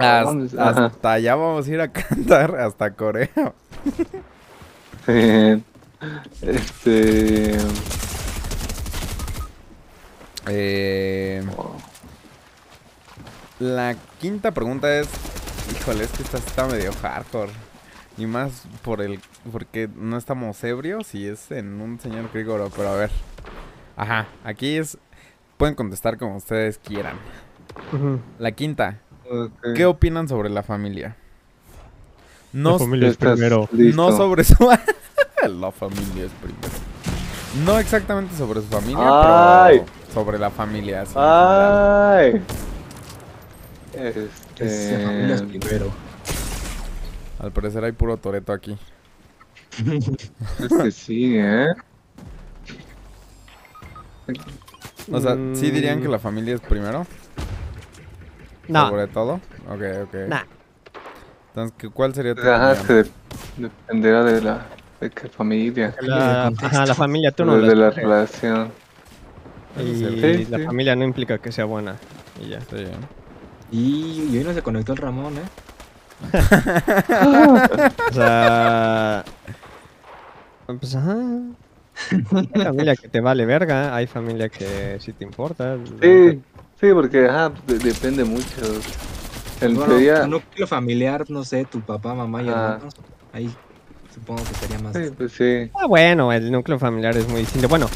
[0.00, 0.86] Has- vamos, ajá.
[0.86, 3.30] hasta allá vamos a ir a cantar, hasta Corea.
[6.42, 7.56] Este.
[10.48, 11.42] Eh,
[13.58, 15.08] la quinta pregunta es,
[15.72, 17.52] híjole, es que esta está medio hardcore.
[18.16, 19.20] Y más por el,
[19.52, 23.10] porque no estamos ebrios y es en un señor crígoro, pero a ver.
[23.96, 24.98] Ajá, aquí es,
[25.56, 27.16] pueden contestar como ustedes quieran.
[28.38, 28.98] La quinta,
[29.74, 31.16] ¿qué opinan sobre la familia?
[32.52, 33.68] No, La familia es primero.
[33.72, 33.96] listo.
[34.10, 34.54] no sobre su...
[35.48, 36.68] la familia es primero.
[37.64, 39.80] No exactamente sobre su familia, Ay.
[39.80, 41.02] pero sobre la familia.
[41.02, 41.14] así.
[41.16, 42.42] Ay.
[44.54, 45.58] Que sea familia es Este.
[45.58, 45.90] primero.
[47.40, 48.76] Al parecer hay puro toreto aquí.
[50.60, 51.66] Es que sí, ¿eh?
[55.12, 56.12] O sea, ¿sí dirían que Mm.
[56.12, 57.06] la familia es primero?
[58.70, 59.34] No, Sobre todo.
[59.68, 60.14] Ok, ok.
[60.28, 60.42] nah.
[61.48, 63.04] Entonces, ¿qué- ¿cuál sería tu Ajá, es opinión?
[63.56, 64.66] que dependerá de la
[65.00, 68.70] de qué familia, La, ajá, la familia tú no de, la relación.
[69.78, 70.64] Y Sí, la sí.
[70.64, 71.96] familia no implica que sea buena.
[72.40, 72.60] Y ya.
[72.60, 72.86] Sí.
[73.72, 75.42] Y, y hoy no se conectó el Ramón, ¿eh?
[78.10, 79.24] O sea.
[80.66, 81.16] Pues ajá.
[82.32, 85.76] Hay familia que te vale verga, hay familia que sí te importa.
[86.00, 86.40] Sí.
[86.80, 88.44] Sí, porque ajá, de- depende mucho.
[89.60, 92.72] En Bueno, teoría, tu núcleo familiar, no sé, tu papá, mamá y Ah.
[92.74, 92.94] hermanos.
[93.32, 93.50] Ahí
[94.14, 94.94] supongo que sería más.
[94.96, 95.70] sí, pues sí.
[95.74, 97.68] Ah, bueno, el núcleo familiar es muy distinto.
[97.68, 97.88] Bueno,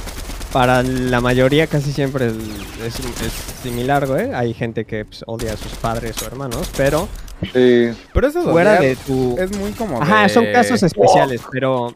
[0.52, 2.40] para la mayoría casi siempre el-
[2.84, 4.32] es, es similar, güey.
[4.34, 7.08] Hay gente que pues, odia a sus padres o hermanos, pero
[7.52, 9.36] Sí, Pero eso de fuera de tu...
[9.38, 11.92] es muy como Ajá, de- son casos especiales, pero...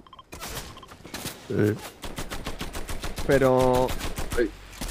[3.27, 3.87] Pero...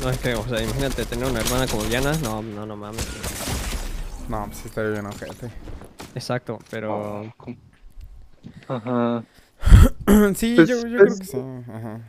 [0.01, 2.11] No es que, o sea, imagínate tener una hermana como Diana.
[2.23, 3.05] No, no, no mames.
[4.29, 5.49] No, pues estaría bien ojete.
[6.13, 7.33] Exacto, pero...
[8.67, 9.23] ajá.
[10.35, 11.71] sí, Pues, yo, yo pues- creo que sí.
[11.71, 11.99] Ajá.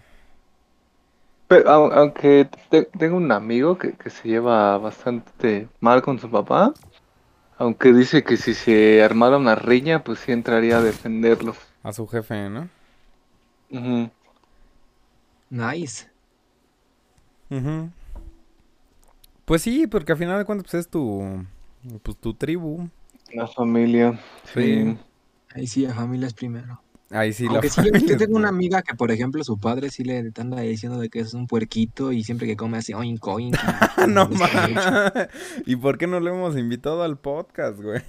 [1.49, 6.31] Pero au- aunque te- tengo un amigo que, que se lleva bastante mal con su
[6.31, 6.75] papá,
[7.57, 11.55] aunque dice que si se armara una riña, pues sí entraría a defenderlo.
[11.83, 12.69] A su jefe, ¿no?
[13.71, 14.11] Ujú.
[15.49, 16.11] Nice.
[17.51, 17.91] Ujú.
[19.45, 21.45] Pues sí, porque al final de cuentas pues es tu...
[22.03, 22.89] Pues tu tribu.
[23.33, 24.19] La familia.
[24.53, 24.63] Sí.
[24.85, 24.97] Sí.
[25.55, 26.83] Ahí sí, la familia es primero.
[27.11, 29.57] Ahí sí Aunque la sí, yo, familia yo tengo una amiga que, por ejemplo, su
[29.59, 32.93] padre sí le anda diciendo de que es un puerquito y siempre que come así,
[32.93, 33.55] oink, oink.
[33.57, 34.85] y- no mames.
[35.65, 38.03] ¿Y por qué no lo hemos invitado al podcast, güey?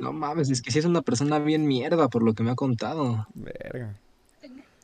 [0.00, 2.54] No mames, es que sí es una persona bien mierda por lo que me ha
[2.54, 3.26] contado.
[3.34, 3.96] Verga.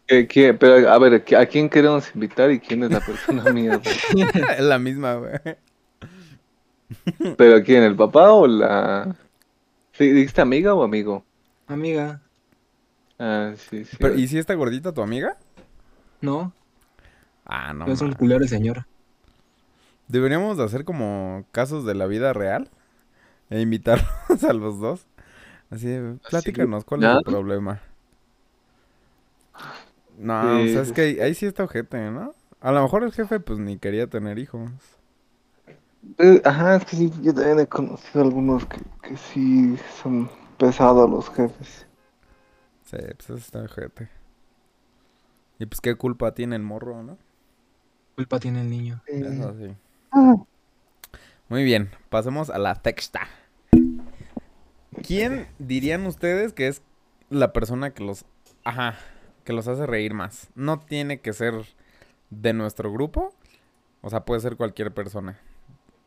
[0.06, 0.54] ¿Qué- qué?
[0.54, 3.80] Pero a ver, ¿a quién queremos invitar y quién es la persona mía?
[4.56, 5.32] Es la misma, güey.
[7.36, 7.82] ¿Pero quién?
[7.82, 9.14] ¿El papá o la...?
[9.92, 11.24] ¿Sí, ¿Dijiste amiga o amigo?
[11.68, 12.20] Amiga,
[13.18, 13.96] Ah, sí, sí.
[13.98, 15.36] Pero, ¿Y si está gordita tu amiga?
[16.20, 16.52] no,
[17.46, 17.86] Ah, no.
[17.86, 18.84] es un culero el señor.
[20.08, 22.70] Deberíamos de hacer como casos de la vida real
[23.50, 24.08] e invitarlos
[24.48, 25.06] a los dos.
[25.70, 25.88] Así,
[26.30, 27.80] platícanos, ¿cuál es el problema?
[30.18, 32.34] No, o sea, es que ahí, ahí sí está ojete, ¿no?
[32.60, 34.70] A lo mejor el jefe pues ni quería tener hijos.
[36.18, 41.08] Eh, Ajá, es que sí, yo también he conocido algunos que, que sí son pesados
[41.10, 41.86] los jefes.
[42.84, 44.08] Sí, pues eso está ojete.
[45.58, 47.18] Y pues qué culpa tiene el morro, ¿no?
[48.14, 49.02] Culpa tiene el niño.
[49.06, 49.74] Eso sí.
[50.12, 50.34] Ah.
[51.48, 53.28] Muy bien, pasemos a la texta.
[55.06, 56.82] ¿Quién dirían ustedes que es
[57.28, 58.24] la persona que los,
[58.64, 58.96] ajá,
[59.46, 60.48] que los hace reír más?
[60.56, 61.54] No tiene que ser
[62.30, 63.32] de nuestro grupo,
[64.02, 65.38] o sea, puede ser cualquier persona,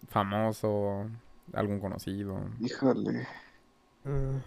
[0.09, 1.07] famoso,
[1.53, 2.41] algún conocido.
[2.59, 3.25] Híjole.
[4.03, 4.37] mm,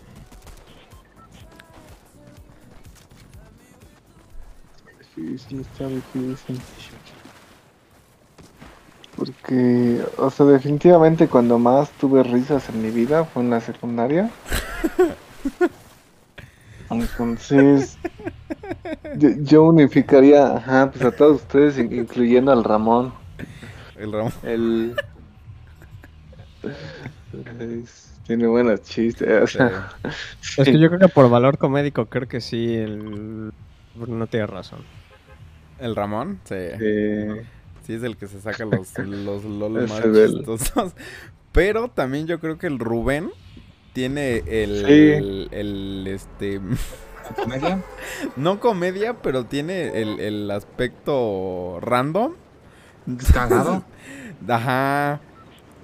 [5.15, 6.61] Sí, sí, está difícil.
[9.17, 14.31] Porque, o sea, definitivamente cuando más tuve risas en mi vida fue en la secundaria.
[16.91, 17.99] Entonces,
[19.17, 23.13] yo, yo unificaría, ajá, pues a todos ustedes, in- incluyendo al Ramón.
[23.97, 24.33] El Ramón.
[24.43, 24.95] El...
[27.61, 29.89] es- tiene buenos chistes, o sea,
[30.57, 33.53] Es que yo creo que por valor comédico creo que sí, el
[33.97, 34.79] Bruno tiene razón.
[35.81, 36.55] El Ramón, sí.
[36.57, 37.43] eh,
[37.85, 40.93] Sí, es el que se saca los, los LOL Ese más chistosos.
[41.51, 43.29] Pero también yo creo que el Rubén
[43.93, 45.49] tiene el, Sí.
[45.51, 46.71] el, este, ¿La
[47.35, 47.81] comedia?
[48.37, 52.35] no comedia, pero tiene el, el aspecto random.
[53.33, 53.85] ¿Cagado?
[54.49, 55.21] Ajá.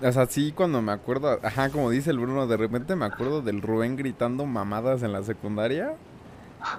[0.01, 3.43] O sea, sí, cuando me acuerdo, ajá, como dice el Bruno, de repente me acuerdo
[3.43, 5.95] del Rubén gritando mamadas en la secundaria.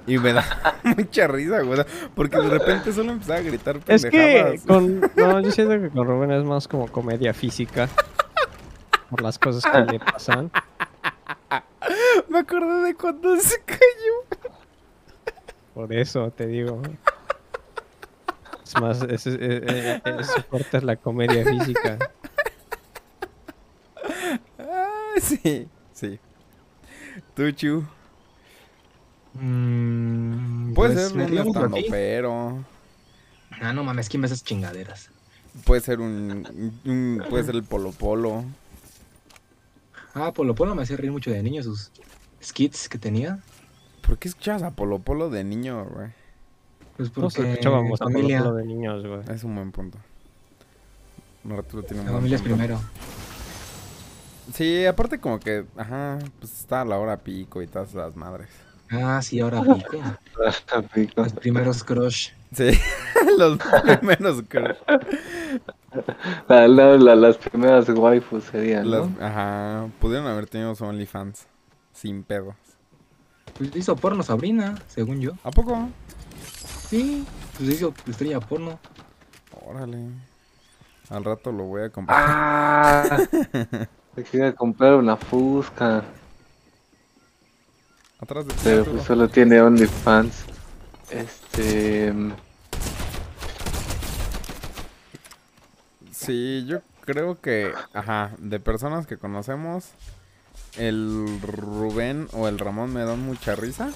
[0.08, 0.44] Y me da
[0.84, 1.82] mucha risa, güey.
[2.16, 4.62] Porque de repente solo empezaba a gritar Es que pendejadas.
[4.66, 5.02] con...
[5.18, 7.90] No, yo siento que con Rubén es más como comedia física.
[9.10, 10.52] Por las cosas que le pasan.
[12.30, 14.50] Me acordé de cuando se cayó.
[15.80, 16.82] Por eso te digo.
[18.66, 21.98] Es más, es, es, es- es- es- su fuerte es la comedia física.
[24.60, 26.20] Ah, sí, sí.
[27.34, 27.86] Tú, Chu.
[29.34, 31.86] Puede Pues, ser un aquí.
[31.90, 32.66] pero
[33.62, 35.10] Ah, no mames, ¿quién ve esas chingaderas?
[35.64, 38.44] Puede ser un, un- Puede ser el Polo Polo.
[40.14, 41.90] Ah, Polo Polo me hacía reír mucho de niño, sus
[42.44, 43.40] skits que tenía.
[44.10, 46.08] ¿Por qué escuchabas a Polo Polo de niño, güey?
[46.98, 49.22] Pues Todos porque escuchábamos a Polo Polo de niños, güey.
[49.30, 50.00] Es un buen punto.
[51.50, 52.58] Arturo tiene un la familia es punto.
[52.58, 52.80] primero.
[54.54, 58.50] Sí, aparte como que, ajá, pues está a la hora pico y todas las madres.
[58.90, 60.02] Ah, sí, ahora pico.
[60.94, 61.22] Pico.
[61.24, 62.30] Los primeros crush.
[62.52, 62.72] Sí,
[63.38, 63.60] los
[64.00, 64.76] primeros creo.
[66.48, 69.24] La- la- la- las primeras waifus serían, Las- ¿no?
[69.26, 71.46] ajá, pudieron haber tenido OnlyFans.
[71.94, 72.56] Sin pedos.
[73.60, 75.34] Pues hizo porno Sabrina, según yo.
[75.44, 75.90] ¿A poco?
[76.88, 78.80] Sí, pues hizo estrella porno.
[79.68, 79.98] Órale.
[81.10, 82.18] Al rato lo voy a comprar.
[82.18, 83.18] Ah,
[84.16, 86.06] me quería comprar una Fusca,
[88.22, 90.46] Atrás de ti, pero pues solo tiene OnlyFans.
[91.10, 92.14] Este.
[96.12, 99.90] Sí, yo creo que, ajá, de personas que conocemos,
[100.80, 103.90] el Rubén o el Ramón me dan mucha risa.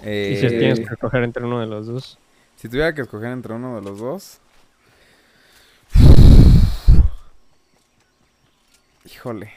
[0.00, 0.02] Y
[0.36, 2.18] si Eh, tienes que escoger entre uno de los dos.
[2.56, 4.40] si tuviera que escoger entre uno de los dos.
[9.04, 9.52] Híjole.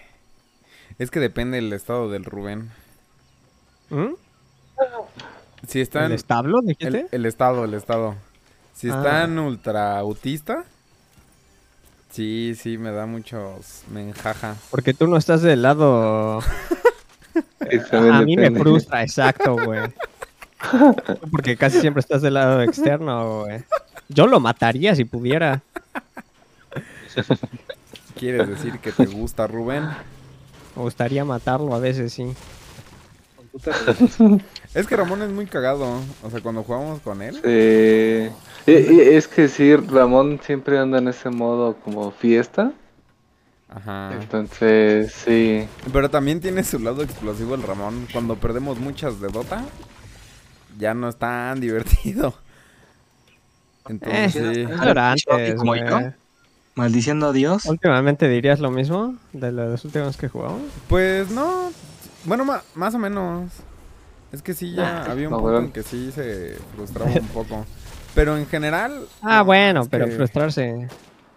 [1.00, 2.72] Es que depende del estado del Rubén.
[3.90, 4.14] ¿Mm?
[5.68, 7.08] Si está ¿El en establo, el, dijiste?
[7.12, 8.16] el estado, el estado.
[8.74, 9.26] Si está Ah.
[9.26, 10.66] en ultra autista,
[12.14, 14.58] sí, sí, me da muchos menjajas.
[14.70, 16.40] Porque tú no estás del lado...
[17.92, 19.82] A mí me frustra, exacto, güey.
[21.32, 23.64] Porque casi siempre estás del lado externo, güey.
[24.10, 25.62] Yo lo mataría si pudiera.
[28.20, 29.86] ¿Quieres decir que te gusta Rubén?
[30.76, 32.34] Me gustaría matarlo a veces, sí.
[34.74, 36.02] Es que Ramón es muy cagado.
[36.24, 37.40] O sea, cuando jugamos con él.
[37.44, 38.32] Eh,
[38.66, 42.74] es que sí, Ramón siempre anda en ese modo como fiesta.
[43.70, 44.14] Ajá.
[44.14, 45.68] Entonces, sí.
[45.92, 48.08] Pero también tiene su lado explosivo el Ramón.
[48.12, 49.64] Cuando perdemos muchas de Dota,
[50.78, 52.36] ya no es tan divertido.
[53.90, 54.68] Entonces, Eh,
[55.50, 55.56] sí.
[55.56, 56.00] Como yo.
[56.76, 57.66] Maldiciendo a Dios.
[57.66, 60.64] Últimamente dirías lo mismo de los últimos que jugamos.
[60.88, 61.72] Pues no.
[62.26, 63.52] Bueno, ma- más o menos.
[64.32, 67.66] Es que sí, ya había un no, punto en que sí se frustraba un poco.
[68.16, 69.06] Pero en general.
[69.22, 70.88] Ah, no, bueno, pero que frustrarse.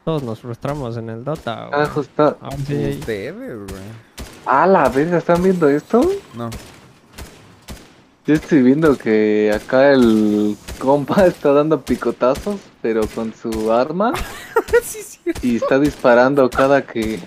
[0.05, 1.67] Todos nos frustramos en el Dota.
[1.67, 1.81] güey.
[1.83, 2.39] Ah, justo.
[2.67, 3.83] Sí, Ustedes, güey.
[4.47, 6.01] Ah, la verga, ¿están viendo esto?
[6.35, 6.49] No.
[8.27, 14.13] Yo estoy viendo que acá el compa está dando picotazos, pero con su arma.
[14.83, 15.21] sí, sí.
[15.43, 17.21] Y está disparando cada que.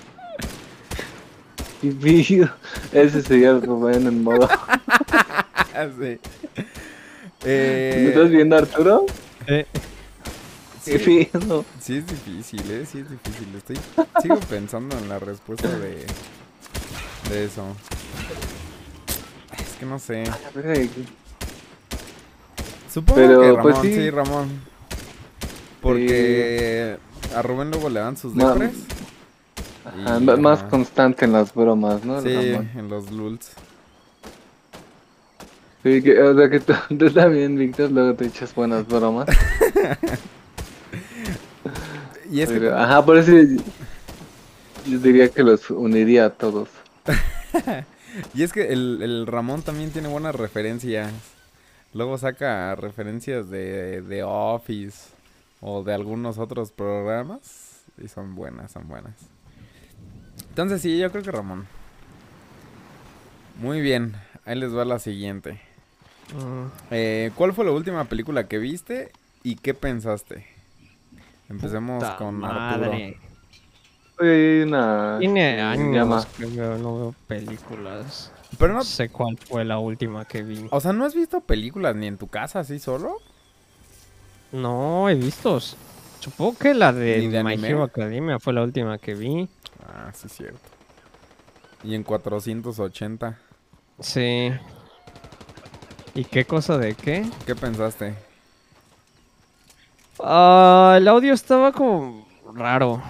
[1.82, 2.50] Y pido.
[2.92, 4.48] Ese sería el Rubén en modo.
[6.00, 6.20] sí.
[7.92, 9.06] ¿Me Eh, estás viendo, Arturo?
[9.48, 9.68] eh,
[10.80, 11.30] sí,
[11.80, 12.86] sí es difícil, ¿eh?
[12.86, 13.54] Sí es difícil.
[13.56, 13.86] Estoy,
[14.18, 16.16] sigo pensando en la respuesta de,
[17.22, 17.78] de eso.
[19.58, 20.38] Es que no sé.
[22.88, 23.94] Supongo Pero, que Ramón, pues, sí.
[23.94, 24.10] sí.
[24.10, 24.68] Ramón.
[25.80, 26.98] Porque
[27.36, 28.90] a Rubén luego le dan sus depres.
[29.90, 30.70] Ajá, Y, ma- más ajá.
[30.70, 32.22] constante en las bromas, ¿no?
[32.22, 32.30] Sí,
[32.76, 33.56] en los lults.
[35.84, 39.28] Sí, que, o sea que tú, tú también, Víctor, luego te echas buenas bromas.
[42.30, 43.62] Y es que Pero, ajá, por eso yo,
[44.84, 46.70] yo diría que los uniría a todos.
[48.34, 51.14] Y es que el, el Ramón también tiene buenas referencias.
[51.94, 55.12] Luego saca referencias de, de Office
[55.62, 57.86] o de algunos otros programas.
[57.98, 59.16] Y son buenas, son buenas.
[60.50, 61.68] Entonces sí, yo creo que Ramón.
[63.62, 65.60] Muy bien, ahí les va la siguiente.
[66.34, 69.12] mm, Eh, ¿Cuál fue la última película que viste
[69.44, 70.46] y qué pensaste?
[71.50, 72.92] Empecemos puta con Arturo.
[72.92, 73.18] madre.
[74.20, 75.18] Hay una...
[75.20, 78.32] Tiene años que no veo películas.
[78.58, 80.66] Pero No no, sé cuál fue la última que vi.
[80.72, 83.18] o sea, ¿no has visto películas ni en tu casa así solo?
[84.52, 85.60] No, he visto.
[86.20, 87.70] Supongo que la de, ¿Ni de My anime?
[87.70, 89.48] Hero Academia fue la última que vi.
[89.88, 90.60] Ah, sí, cierto.
[91.84, 93.38] Y en 480,
[94.02, 94.52] Sí.
[96.16, 97.26] ¿Y qué cosa de qué?
[97.46, 98.16] ¿qué pensaste?
[100.22, 103.02] Ah, el audio estaba como raro.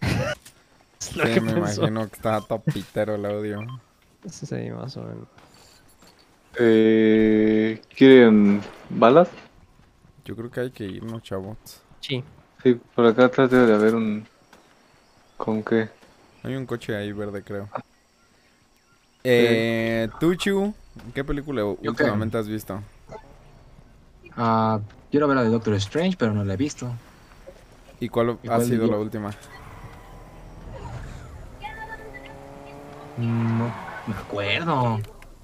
[1.00, 1.58] Es Sí, que me pensó.
[1.82, 3.60] imagino que estaba topitero el audio.
[4.30, 5.26] Sí, más o menos.
[6.58, 9.28] Eh, ¿Quieren balas?
[10.24, 11.56] Yo creo que hay que irnos, chavos.
[12.00, 12.22] Sí.
[12.62, 14.24] Sí, por acá atrás debe de haber un...
[15.36, 15.88] ¿Con qué?
[16.44, 17.68] Hay un coche ahí verde, creo.
[19.24, 20.74] Eh, tú, Chu,
[21.14, 22.80] ¿qué película últimamente has visto?
[24.36, 26.90] Ah, quiero ver la de Doctor Strange, pero no la he visto.
[28.00, 29.30] ¿Y cuál ¿Y ha sido la última?
[33.18, 33.72] Mm, No
[34.06, 35.00] me acuerdo.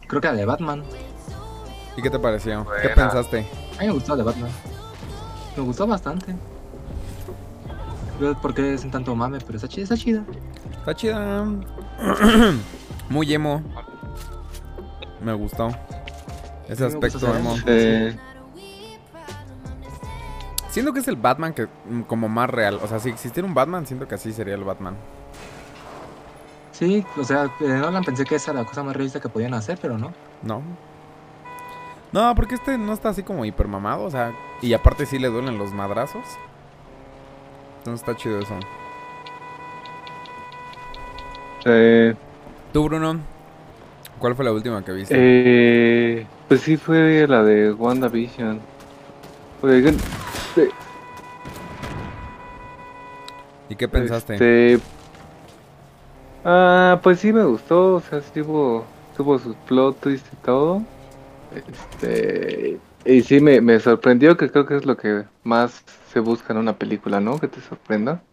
[0.07, 0.83] Creo que la de Batman.
[1.97, 2.67] ¿Y qué te pareció?
[2.81, 3.47] ¿Qué pensaste?
[3.77, 4.51] A mí me gustó la de Batman.
[5.57, 6.35] Me gustó bastante.
[8.21, 10.25] No sé por qué es un tanto mame, pero está chida, está chida.
[10.73, 11.45] Está chida.
[13.09, 13.63] Muy emo.
[15.23, 15.69] Me gustó.
[16.69, 17.57] Ese Sí, aspecto emo.
[20.69, 22.79] Siento que es el Batman que mm, como más real.
[22.83, 24.97] O sea, si existiera un Batman, siento que así sería el Batman.
[26.73, 29.55] Sí, o sea, de Nolan pensé que esa era la cosa más realista que podían
[29.55, 30.13] hacer, pero no.
[30.43, 30.63] No.
[32.13, 35.59] No, porque este no está así como hipermamado, o sea, y aparte sí le duelen
[35.59, 36.25] los madrazos.
[37.89, 38.55] Entonces está chido eso.
[41.65, 42.15] eh,
[42.71, 43.19] Tú, Bruno,
[44.19, 45.15] ¿cuál fue la última que viste?
[45.17, 48.61] eh, pues sí fue la de WandaVision.
[49.63, 50.71] Oigan, este,
[53.71, 54.35] ¿Y qué pensaste?
[54.35, 54.81] Este,
[56.45, 58.85] Ah, pues sí me gustó, o sea, sí tuvo,
[59.17, 60.83] tuvo sus plot twist y todo.
[61.55, 65.83] Este, y sí me, me sorprendió, que creo que es lo que más
[66.19, 67.39] se busca en una película, ¿no?
[67.39, 68.25] Que te sorprenda.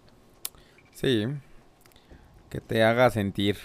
[0.92, 1.28] Sí.
[2.50, 3.58] Que te haga sentir.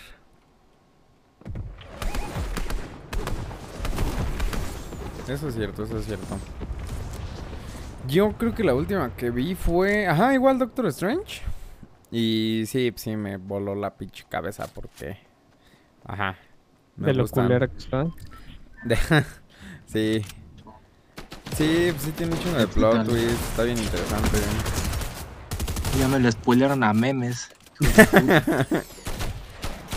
[5.28, 6.36] Eso es cierto, eso es cierto.
[8.08, 10.06] Yo creo que la última que vi fue.
[10.06, 11.42] Ajá, igual Doctor Strange.
[12.10, 15.16] Y sí, sí me voló la pinche cabeza porque.
[16.04, 16.36] Ajá.
[16.96, 17.44] me De lo gustan.
[17.46, 18.06] culera que está.
[18.84, 18.96] De-
[19.86, 20.22] sí.
[21.56, 23.30] Sí, pues sí tiene un chingo de plot twist.
[23.50, 24.38] Está bien interesante.
[25.98, 27.48] Ya me lo spoilearon a memes.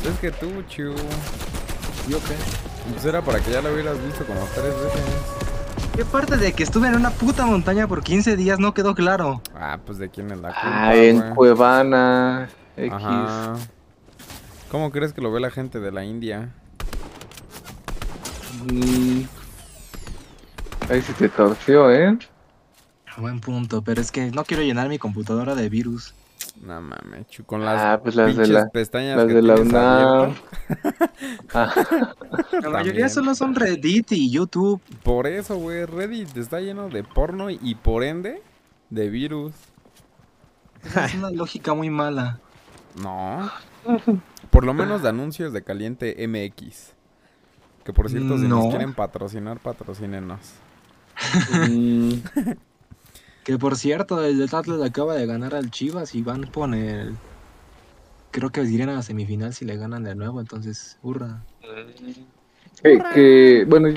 [0.04, 0.93] Es que tú, Chu.
[2.10, 2.36] ¿Yo qué?
[2.91, 5.01] Pues era para que ya lo hubieras visto como tres veces.
[5.95, 9.41] ¿Qué parte de que estuve en una puta montaña por 15 días no quedó claro?
[9.56, 11.34] Ah, pues de quién es la culpa, Ah, en güey?
[11.36, 12.91] Cuevana, X.
[12.93, 13.54] Ajá.
[14.70, 16.49] ¿Cómo crees que lo ve la gente de la India?
[18.70, 19.22] Mm,
[20.89, 22.17] ahí sí te torció, ¿eh?
[23.17, 26.13] Buen punto, pero es que no quiero llenar mi computadora de virus.
[26.61, 29.41] No mames, Chu, con las Ah, pues las de pinches la, pestañas las que de
[29.41, 30.36] la UNAM.
[31.53, 31.73] Ah,
[32.61, 34.81] La mayoría solo son Reddit y YouTube.
[35.03, 38.41] Por eso, güey, Reddit está lleno de porno y por ende
[38.89, 39.53] de virus.
[40.84, 42.39] Es una lógica muy mala.
[43.01, 43.49] No.
[44.49, 46.93] Por lo menos de anuncios de Caliente MX.
[47.84, 48.69] Que por cierto, si nos No.
[48.69, 50.39] quieren patrocinar, patrocínenos.
[51.51, 52.14] Mm,
[53.43, 57.16] Que por cierto, el Atlas acaba de ganar al Chivas y van por el.
[58.32, 61.43] Creo que irían a la semifinal si le ganan de nuevo, entonces, hurra.
[62.82, 63.89] que, que, bueno,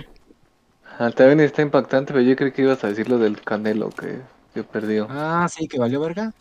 [0.98, 4.20] ah, también está impactante, pero yo creo que ibas a decir lo del Canelo que,
[4.52, 5.06] que perdió.
[5.08, 6.34] Ah, sí, que valió verga.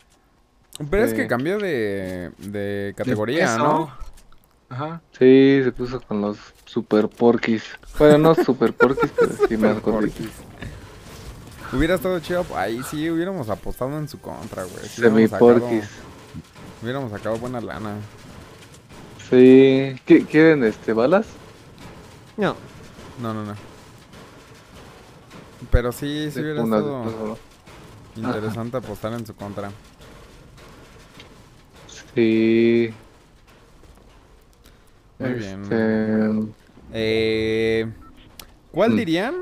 [0.90, 3.58] Pero es que cambió de, de categoría, peso.
[3.58, 3.90] ¿no?
[4.68, 5.00] Ajá.
[5.12, 7.62] Sí, se puso con los super porquis.
[7.98, 9.80] Bueno, no super porquis, pero sí más.
[9.80, 10.30] Porquis.
[11.72, 12.44] Hubiera estado chido.
[12.54, 14.84] Ahí sí, hubiéramos apostado en su contra, güey.
[14.84, 15.88] Sí Semi hubiéramos sacado- porquis.
[16.82, 17.96] Hubiéramos sacado buena lana.
[19.30, 19.96] Sí.
[20.06, 21.26] ¿Qui- ¿Quieren este balas?
[22.36, 22.54] No,
[23.20, 23.54] No, no, no.
[25.70, 27.38] Pero sí, sí hubiera Una- estado
[28.14, 29.70] interesante apostar en su contra.
[32.14, 32.92] Sí.
[35.18, 35.62] Muy bien.
[35.62, 36.52] Este,
[36.92, 37.92] Eh,
[38.72, 38.96] ¿Cuál Mm.
[38.96, 39.34] dirían?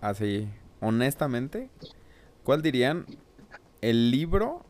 [0.00, 0.48] Así,
[0.80, 1.70] honestamente,
[2.44, 3.06] ¿cuál dirían
[3.80, 4.64] el libro?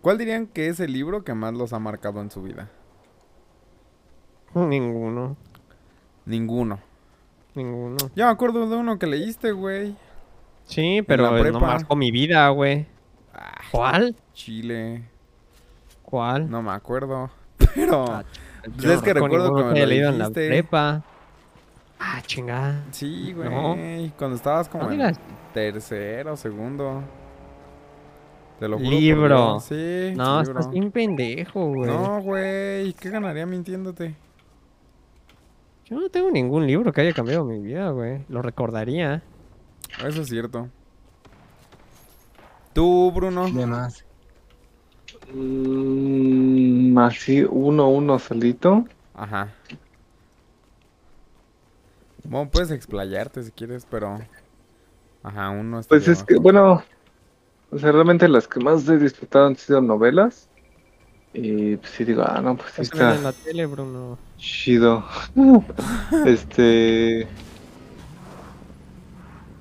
[0.00, 2.70] ¿Cuál dirían que es el libro que más los ha marcado en su vida?
[4.54, 5.36] ninguno.
[6.26, 6.78] Ninguno.
[7.54, 7.96] Ninguno.
[8.14, 9.96] Yo me acuerdo de uno que leíste, güey.
[10.64, 12.86] Sí, pero no marcó mi vida, güey.
[13.32, 14.16] Ah, ¿Cuál?
[14.32, 15.02] Chile.
[16.02, 16.48] ¿Cuál?
[16.50, 17.30] No me acuerdo.
[17.74, 18.04] Pero.
[18.08, 18.24] Ah,
[18.64, 21.04] pues Yo es que recuerdo haya lo leído en la prepa.
[21.98, 22.84] Ah, chingada.
[22.90, 23.48] Sí, güey.
[23.48, 23.76] No.
[24.18, 25.16] Cuando estabas como No en
[25.52, 27.02] tercero, segundo.
[28.58, 28.90] Te lo juro.
[28.90, 29.60] Libro.
[29.60, 30.12] Sí.
[30.16, 30.60] No, libro.
[30.60, 31.90] estás bien pendejo, güey.
[31.90, 32.92] No, güey.
[32.94, 34.14] ¿Qué ganaría mintiéndote?
[35.86, 38.24] Yo no tengo ningún libro que haya cambiado mi vida, güey.
[38.28, 39.22] Lo recordaría.
[40.04, 40.68] Eso es cierto.
[42.72, 43.48] Tú, Bruno.
[43.50, 44.04] De más.
[45.32, 48.84] Mm, así, uno, uno solito.
[49.14, 49.52] Ajá.
[52.24, 54.20] Bueno, puedes explayarte si quieres, pero.
[55.22, 55.88] Ajá, uno está.
[55.88, 56.82] Pues es que, bueno,
[57.70, 60.48] o sea, realmente las que más he disfrutado han sido novelas.
[61.32, 64.18] Y pues sí digo, ah, no, pues sí ven en está la tele, Bruno.
[64.38, 65.04] chido.
[66.24, 67.28] Este.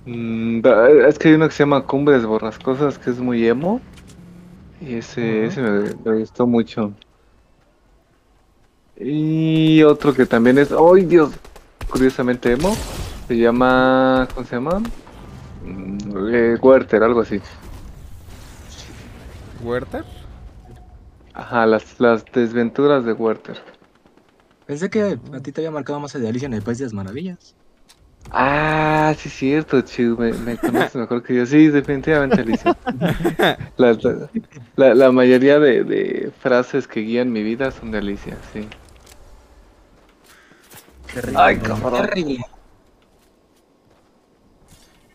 [0.05, 0.61] Mm,
[1.07, 3.82] es que hay uno que se llama Cumbres Borrascosas, que es muy emo.
[4.86, 6.94] Y ese, ese me, me gustó mucho.
[8.98, 11.32] Y otro que también es, ¡ay Dios!
[11.90, 12.76] Curiosamente emo.
[13.28, 14.82] Se llama, ¿cómo se llama?
[15.66, 15.98] Mm,
[16.34, 17.40] eh, Werther, algo así.
[19.64, 20.04] ¿Werther?
[21.34, 23.62] Ajá, las, las desventuras de Werther.
[24.66, 26.86] Pensé que a ti te había marcado más el de Alicia en el País de
[26.86, 27.56] las Maravillas.
[28.32, 31.46] Ah, sí es cierto, Chu, me, me conoces mejor que yo.
[31.46, 32.76] Sí, definitivamente, Alicia.
[33.78, 33.98] La,
[34.76, 38.68] la- la- mayoría de, de frases que guían mi vida son de Alicia, sí.
[41.14, 41.40] Terrible.
[41.40, 42.10] Ay, cabrón.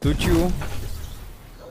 [0.01, 0.51] ¿Tú, Chu?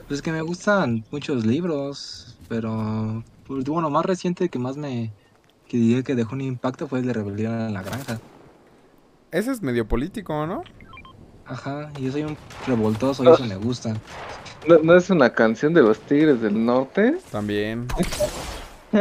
[0.08, 5.12] Pues que me gustan muchos libros, pero pues, bueno, más reciente que más me
[5.68, 8.20] que diría que dejó un impacto fue el de Rebelión en la Granja.
[9.32, 10.64] Ese es medio político, ¿no?
[11.48, 13.96] Ajá, y yo soy un revoltoso y eso me gusta.
[14.68, 17.18] ¿No, no es una canción de los Tigres del Norte?
[17.32, 17.88] También.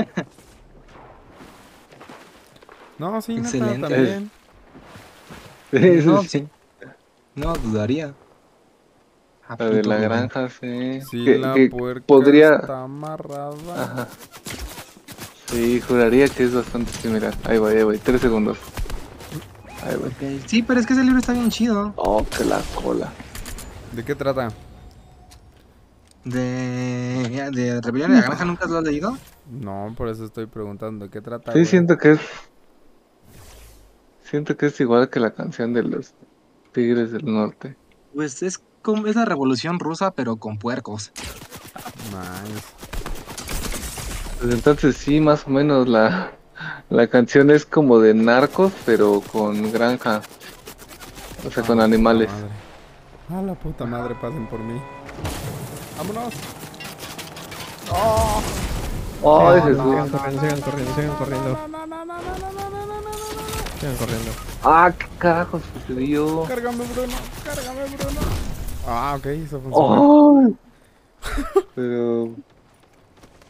[2.98, 3.80] No, sí, Excelente.
[3.88, 4.30] también.
[5.70, 6.48] Sí, No, sí.
[7.34, 8.14] No dudaría.
[9.58, 11.00] La de la granja, sí.
[11.02, 12.54] Sí, Que- la que puerca podría...
[12.54, 13.52] está amarrada.
[13.76, 14.08] Ajá.
[15.46, 17.34] Sí, juraría que es bastante similar.
[17.44, 18.58] Ahí voy, ahí voy, tres segundos.
[19.94, 21.92] Ok, Sí, pero es que ese libro está bien chido.
[21.96, 23.12] Oh, que la cola.
[23.92, 24.48] ¿De qué trata?
[26.24, 29.16] De, de Rebelión en la Granja, ¿nunca lo has leído?
[29.48, 31.06] No, por eso estoy preguntando.
[31.06, 31.52] ¿De qué trata?
[31.52, 31.66] Sí, güey?
[31.66, 32.20] siento que es.
[34.24, 36.14] Siento que es igual que la canción de los
[36.72, 37.76] Tigres del Norte.
[38.12, 41.12] Pues es como es la revolución rusa, pero con puercos.
[42.10, 42.66] Nice.
[44.40, 46.32] Pues entonces sí, más o menos la,
[46.90, 50.22] la canción es como de narcos, pero con granja.
[51.46, 52.28] O sea, con Ah, animales.
[53.28, 54.80] A la puta madre, pasen por mí.
[55.98, 56.34] ¡Vámonos!
[59.24, 59.84] ¡Ay, sigan, Jesús!
[59.84, 61.58] sigan corriendo, sigan corriendo, sigan corriendo.
[63.80, 64.30] Sigan corriendo.
[64.62, 66.44] ¡Ah, qué carajo sucedió!
[66.44, 67.14] Cárgame, Bruno.
[67.44, 68.20] Cárgame, Bruno.
[68.86, 70.46] Ah, ok, eso funciona.
[70.46, 70.56] ¡Ay!
[71.74, 72.30] Pero.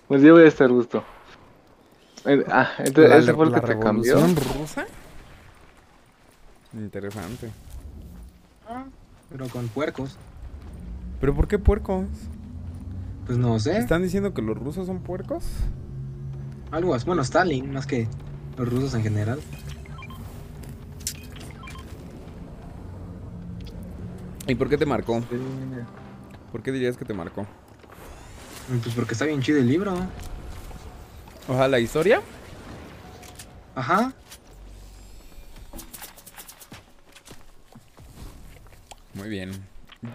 [0.08, 1.02] Pues yo voy a estar gusto.
[2.48, 4.14] Ah, entonces La- ese fue el la que te cambió.
[4.16, 4.86] revolución rusa?
[6.74, 7.50] Interesante.
[9.30, 10.16] Pero con puercos.
[11.20, 12.06] ¿Pero por qué puercos?
[13.26, 13.78] Pues no sé.
[13.78, 15.44] ¿Están diciendo que los rusos son puercos?
[16.70, 17.06] Algo así.
[17.06, 18.08] Bueno, Stalin, más que
[18.56, 19.40] los rusos en general.
[24.46, 25.22] ¿Y por qué te marcó?
[26.52, 27.46] ¿Por qué dirías que te marcó?
[28.82, 29.94] Pues porque está bien chido el libro.
[31.48, 32.20] O sea, la historia.
[33.74, 34.12] Ajá.
[39.14, 39.52] Muy bien.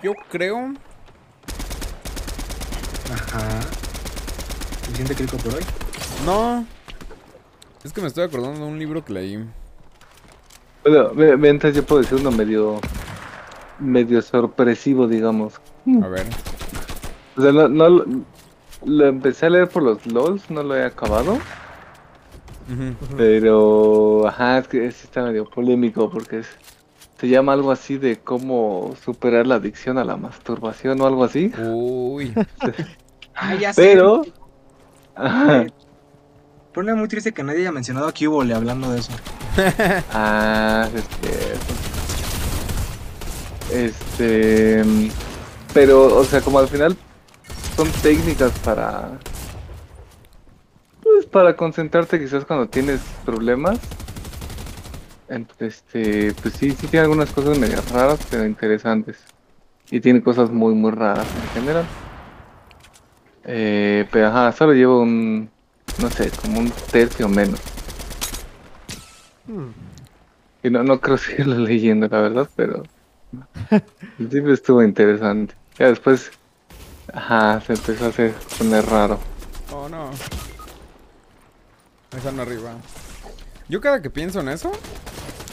[0.04, 0.74] Yo creo.
[3.14, 3.62] Ajá.
[4.86, 5.64] Suficiente crítico por hoy.
[6.26, 6.66] No.
[7.84, 9.46] Es que me estoy acordando de un libro que leí.
[10.84, 11.12] Bueno,
[11.46, 12.80] entonces yo puedo decir uno medio.
[13.80, 15.54] medio sorpresivo, digamos.
[16.04, 16.28] A ver.
[17.38, 18.06] O sea, no, no
[18.86, 21.38] lo, empecé a leer por los LOLs, no lo he acabado.
[23.18, 26.48] Pero, ajá, es que sí está medio polémico porque es,
[27.20, 31.52] se llama algo así de cómo superar la adicción a la masturbación o algo así.
[31.58, 32.34] Uy.
[33.34, 33.82] Ah, ya sé.
[33.82, 34.24] Pero,
[35.16, 35.66] ajá,
[36.74, 39.12] Pone muy triste que nadie haya mencionado a Cubole hablando de eso.
[40.14, 41.74] ah, es cierto.
[43.74, 44.84] Este,
[45.74, 46.96] pero, o sea, como al final
[47.82, 49.18] son técnicas para,
[51.02, 53.80] pues, para concentrarte quizás cuando tienes problemas.
[55.28, 59.18] Entonces, este, pues sí, sí tiene algunas cosas medio raras, pero interesantes.
[59.90, 61.86] Y tiene cosas muy, muy raras en general.
[63.46, 65.50] Eh, pero ajá, solo llevo un,
[66.00, 67.60] no sé, como un tercio menos.
[69.48, 69.72] Hmm.
[70.62, 72.84] Y no, no creo seguirlo leyendo, la verdad, pero
[74.20, 75.56] el estuvo interesante.
[75.80, 76.32] Ya después,
[77.14, 79.20] ajá, se empezó a hacer poner raro.
[79.74, 80.12] Oh no.
[82.16, 82.74] Están arriba.
[83.70, 84.72] Yo cada que pienso en eso,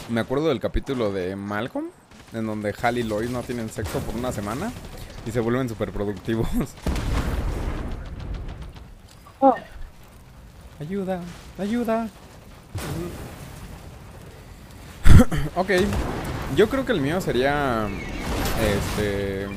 [0.09, 1.90] me acuerdo del capítulo de Malcolm,
[2.32, 4.72] en donde Hal y Lois no tienen sexo por una semana
[5.26, 6.49] y se vuelven súper productivos.
[10.80, 11.20] Ayuda,
[11.59, 12.09] ayuda.
[15.57, 15.70] ok,
[16.57, 17.88] yo creo que el mío sería
[18.61, 19.49] este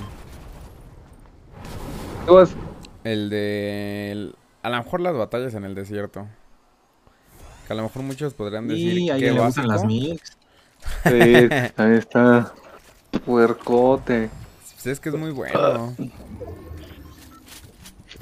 [3.04, 6.28] El de el- a lo mejor las batallas en el desierto.
[7.68, 10.38] Que a lo mejor muchos podrían decir Y a que alguien le gustan las mix.
[11.04, 11.12] Sí,
[11.78, 12.54] ahí está
[13.26, 14.30] puercote.
[14.74, 15.96] Pues es que es muy bueno.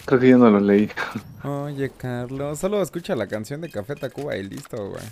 [0.05, 0.89] Creo que yo no lo leí.
[1.43, 5.03] Oye, Carlos, solo escucha la canción de Café Tacuba y listo, güey.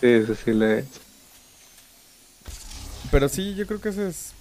[0.00, 0.84] Sí, eso sí le...
[3.10, 4.32] Pero sí, yo creo que ese es.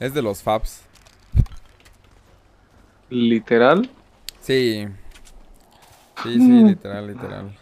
[0.00, 0.80] Es de los Fabs.
[3.10, 3.88] Literal.
[4.40, 4.88] Sí.
[6.22, 7.56] Sí, sí, literal, literal.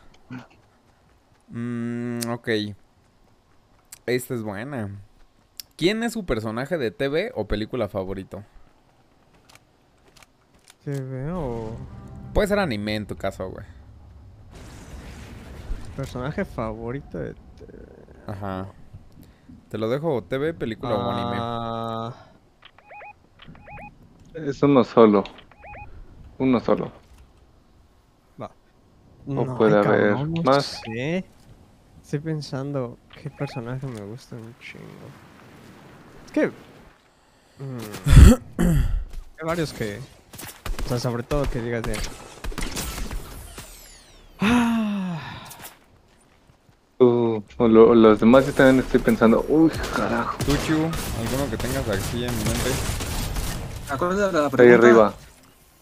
[1.48, 2.48] Mm, ok.
[4.06, 4.90] Esta es buena.
[5.76, 8.44] ¿Quién es su personaje de TV o película favorito?
[10.84, 11.76] ¿Qué veo?
[12.32, 13.66] Puede ser anime en tu caso, güey.
[15.96, 17.34] Personaje favorito de...
[18.26, 18.68] Ajá.
[19.68, 22.33] Te lo dejo TV, película o anime.
[24.34, 25.24] Es uno solo.
[26.38, 26.92] Uno solo.
[29.26, 30.84] no, puede ay, haber cabrón, no más.
[30.84, 31.24] sé.
[32.02, 35.08] Estoy pensando qué personaje me gusta un chingo.
[36.26, 36.46] Es que...
[37.58, 38.20] mm,
[38.60, 40.00] hay varios que...
[40.84, 41.96] O sea, sobre todo que digas de...
[44.40, 45.20] Ah,
[47.00, 50.36] Uh, o lo- los demás yo también estoy pensando, uy, carajo.
[50.44, 50.74] Tuchu,
[51.18, 52.70] ¿alguno que tengas aquí en mente?
[53.90, 54.86] Acuérdate de la Está ahí pregunta.
[54.86, 55.14] arriba.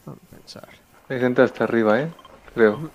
[0.07, 0.69] vamos a pensar.
[1.09, 2.13] Hay gente hasta arriba, ¿eh?
[2.55, 2.91] Creo.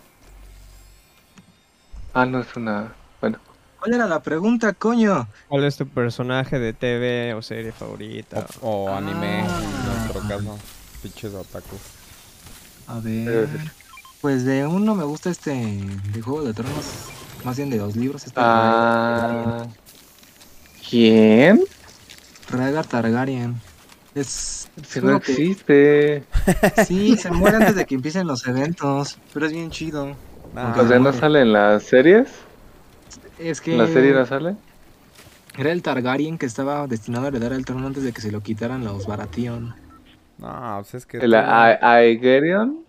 [2.13, 2.93] Ah, no es una...
[3.21, 3.39] Bueno.
[3.79, 5.27] ¿Cuál era la pregunta, coño?
[5.47, 8.45] ¿Cuál es tu personaje de TV o serie favorita?
[8.61, 9.61] O, o anime, Ah.
[9.61, 10.57] en nuestro caso.
[11.01, 11.79] Pinches otakus.
[12.87, 13.47] A ver.
[14.21, 15.51] Pues de uno me gusta este.
[15.51, 16.85] De Juego de Tronos.
[17.43, 18.25] Más bien de los libros.
[18.25, 19.67] Este Ah...
[20.89, 21.61] ¿Quién?
[22.49, 23.61] Rhaegar Targaryen.
[24.21, 24.69] Es.
[24.87, 26.23] Si no uno que- existe.
[26.87, 29.17] Sí, se muere antes de que empiecen los eventos.
[29.33, 30.15] Pero es bien chido.
[30.53, 32.29] Nah, O sea, ¿no sale en las series?
[33.37, 33.73] Es que.
[33.73, 34.55] ¿En la serie no sale?
[35.57, 38.41] Era el Targaryen que estaba destinado a heredar el trono antes de que se lo
[38.41, 39.75] quitaran los Baratheon.
[40.37, 41.17] No, pues es que.
[41.17, 42.79] ¿El Aegerion?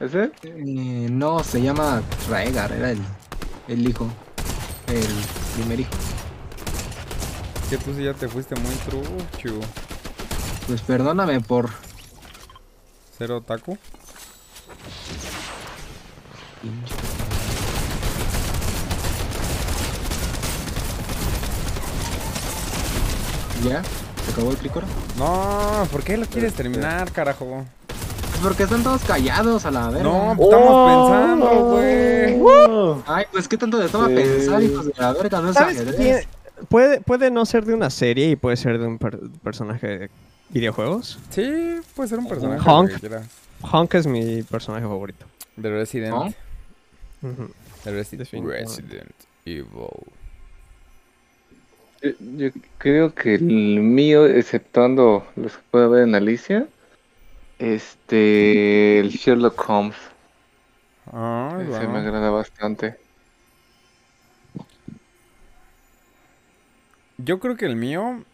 [0.00, 0.30] ¿Ese?
[0.42, 2.98] Eh, no, se llama Rhaegar, era el,
[3.68, 4.08] el hijo.
[4.88, 5.06] El
[5.56, 5.90] primer hijo.
[7.70, 9.60] que tú sí ya te fuiste muy truchu.
[10.66, 11.70] Pues perdóname por.
[13.18, 13.76] ¿Cero otaku?
[16.62, 16.96] pinche-
[23.64, 23.82] ¿Ya?
[24.24, 24.86] ¿Se acabó el crícora?
[25.16, 27.64] No, ¿por qué lo quieres terminar, carajo?
[28.42, 30.02] Porque están todos callados a la verga.
[30.02, 33.02] No, estamos pensando, güey.
[33.06, 34.14] Ay, pues qué tanto de toma Sí.
[34.14, 35.96] pensar, hijos de la verga, no es ¿Sabes ajedrez.
[35.96, 36.66] quién?
[36.68, 40.10] Puede, puede no ser de una serie y puede ser de un per- personaje de
[40.52, 41.18] videojuegos.
[41.30, 42.68] Sí, puede ser un personaje.
[42.68, 42.90] Honk.
[43.62, 45.26] Honk es mi personaje favorito.
[45.56, 46.12] De Resident.
[46.14, 46.34] ¿Honk?
[47.84, 48.46] Definitivamente.
[48.50, 49.66] Resident Evil.
[52.02, 56.66] Yo, yo creo que el mío, exceptuando los que puede haber en Alicia,
[57.58, 59.96] este, el Sherlock Holmes,
[61.12, 61.90] Ay, ese bueno.
[61.90, 62.96] me agrada bastante.
[67.18, 68.24] Yo creo que el mío.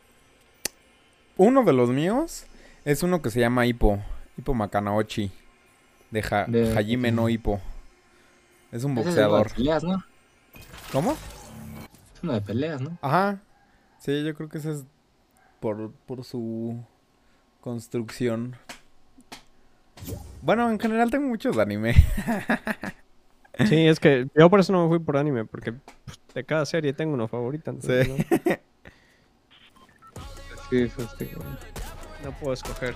[1.38, 2.44] Uno de los míos
[2.84, 3.98] es uno que se llama Hippo.
[4.36, 5.30] Hippo Makanaochi.
[6.10, 7.60] De, Ja- De- Hajime no Hippo.
[8.72, 9.54] Es un Ese es de boxeador.
[9.54, 10.04] peleas, ¿no?
[10.92, 11.12] ¿Cómo?
[11.12, 12.98] Es uno de peleas, ¿no?
[13.00, 13.40] Ajá.
[13.98, 14.84] Sí, yo creo que ese es
[15.60, 16.76] por, por su
[17.60, 18.56] construcción.
[20.42, 21.94] Bueno, en general tengo muchos de anime.
[23.68, 26.64] Sí, es que yo por eso no me fui por anime, porque pues, de cada
[26.64, 27.70] serie tengo uno favorito.
[27.70, 28.52] entonces Sí.
[30.70, 31.30] Sí, eso sí.
[31.36, 32.94] No, no puedo escoger.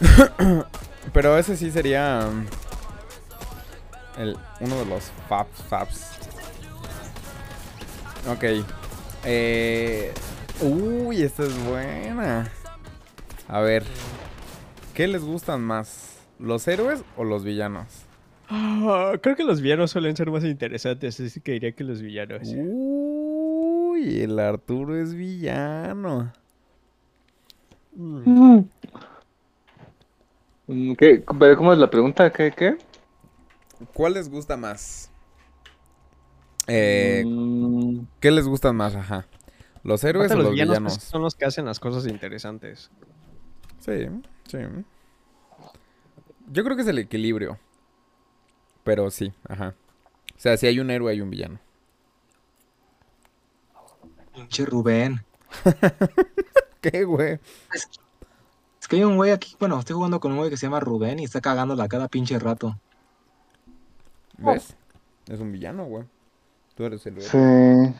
[1.12, 2.46] Pero ese sí sería um,
[4.18, 6.10] el, uno de los Fabs Fabs.
[8.28, 8.44] Ok.
[9.24, 10.12] Eh,
[10.60, 12.50] uy, esta es buena.
[13.48, 13.84] A ver.
[14.94, 16.18] ¿Qué les gustan más?
[16.38, 17.86] ¿Los héroes o los villanos?
[18.48, 22.42] Ah, creo que los villanos suelen ser más interesantes, así que diría que los villanos.
[24.04, 26.32] Uy, el Arturo es villano.
[27.96, 28.64] Mm.
[30.66, 31.22] Mm, ¿Qué?
[31.38, 32.30] ¿Pero cómo es la pregunta?
[32.32, 32.50] ¿Qué?
[32.52, 32.76] ¿Qué?
[33.92, 35.10] ¿Cuál les gusta más?
[36.66, 38.94] Eh, Mm, ¿Qué les gustan más?
[38.94, 39.26] Ajá.
[39.82, 41.02] ¿Los héroes Aparte, o los los villanos villanos?
[41.02, 42.90] son los que hacen las cosas interesantes.
[43.80, 44.08] Sí,
[44.48, 44.58] sí.
[46.50, 47.58] Yo creo que es el equilibrio.
[48.84, 49.74] Pero sí, ajá.
[50.36, 51.58] O sea, si hay un héroe, hay un villano.
[54.34, 55.24] Pinche Rubén.
[56.80, 57.38] ¿Qué, güey?
[57.72, 60.80] Es que hay un güey aquí, bueno, estoy jugando con un güey que se llama
[60.80, 62.76] Rubén y está cagándola cada pinche rato.
[64.38, 64.76] ¿Ves?
[65.26, 66.04] Es un villano, güey.
[66.74, 67.28] Tú eres el héroe.
[67.28, 67.96] sí.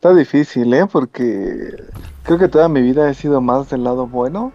[0.00, 0.86] Está difícil, ¿eh?
[0.90, 1.76] Porque
[2.22, 4.50] creo que toda mi vida he sido más del lado bueno.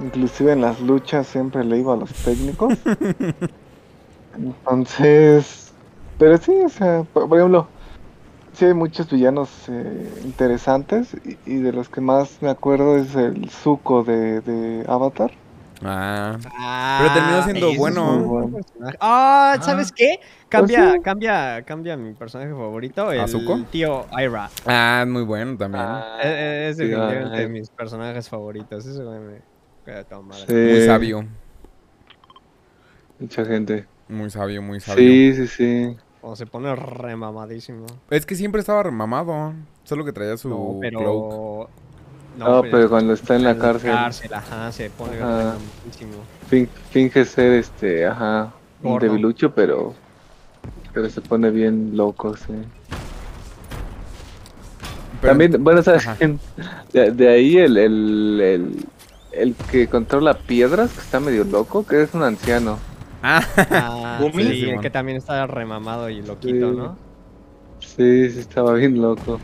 [0.00, 2.74] Inclusive en las luchas siempre le iba a los técnicos.
[4.36, 5.72] Entonces,
[6.18, 7.68] pero sí, o sea, por, por ejemplo,
[8.54, 13.14] sí hay muchos villanos eh, interesantes y, y de los que más me acuerdo es
[13.14, 15.32] el Zuko de, de Avatar.
[15.84, 18.50] Ah, Ah, Pero terminó siendo es bueno.
[18.52, 18.96] personaje.
[19.00, 20.16] Ah, ¿sabes qué?
[20.48, 21.00] Cambia, sí.
[21.02, 23.58] cambia, cambia mi personaje favorito, el ¿Zuko?
[23.70, 24.50] tío Ira.
[24.66, 25.84] ah, muy bueno también.
[26.22, 28.84] Eh, eh, Es sí, definitivamente de mis personajes favoritos.
[28.86, 29.42] Güey me
[29.84, 30.46] queda madre.
[30.46, 31.26] Sí, Muy sabio,
[33.18, 33.86] Mucha gente.
[34.08, 35.12] muy sabio, muy sabio.
[35.12, 35.96] Sí, sí, sí.
[36.22, 37.84] O se pone remamadísimo.
[38.10, 39.52] Es que siempre estaba remamado,
[39.84, 40.80] solo que traía su No, cloak.
[40.80, 41.68] pero.
[42.38, 43.90] No, pero cuando está en la cárcel,
[44.32, 45.38] ajá, se pone Ajá.
[45.38, 46.12] remamadísimo.
[46.48, 48.52] fin- finge ser este, ajá,
[48.82, 49.92] un debilucho, pero,
[50.94, 52.54] pero se pone bien loco, sí.
[55.20, 56.06] Pero- También, bueno, ¿sabes?
[56.92, 58.86] De, de ahí el, el, el,
[59.32, 62.78] el que controla piedras, que está medio loco, que es un anciano.
[63.22, 64.42] Ah, Ah, ¿Gumi?
[64.52, 66.76] sí, Sí, el que también está remamado y loquito, Sí.
[66.76, 66.96] ¿no?
[67.80, 69.40] Sí, sí, estaba bien loco.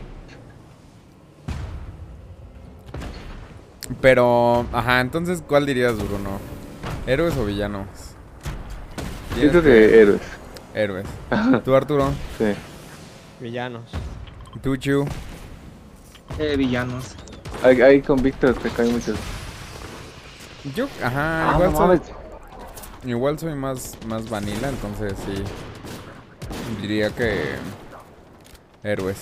[4.01, 6.39] pero, ajá, entonces, ¿cuál dirías, Bruno?
[7.07, 7.87] ¿Héroes o villanos?
[9.41, 10.21] Yo creo que héroes.
[10.75, 11.05] Héroes.
[11.65, 12.09] ¿Tú, Arturo?
[12.37, 12.53] Sí.
[13.39, 13.89] Villanos.
[14.61, 15.05] ¿Tú, Chu?
[16.37, 17.15] Eh, villanos.
[17.63, 19.17] Ahí, ahí con Víctor te caen muchos.
[20.75, 22.01] Yo, ajá, Ah, igual, no soy, mames.
[23.05, 25.43] Igual soy más, más vanilla, entonces sí.
[26.81, 27.55] Diría que.
[28.83, 29.17] Héroes.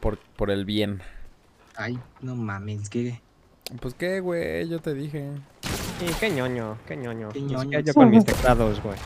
[0.00, 1.02] Por, por el bien.
[1.76, 3.20] Ay, no mames, que.
[3.80, 5.30] Pues qué, güey, yo te dije.
[5.98, 7.28] Sí, qué ñoño, qué ñoño.
[7.30, 7.80] Qué Ni siquiera ñoño.
[7.80, 8.96] yo con mis teclados, güey.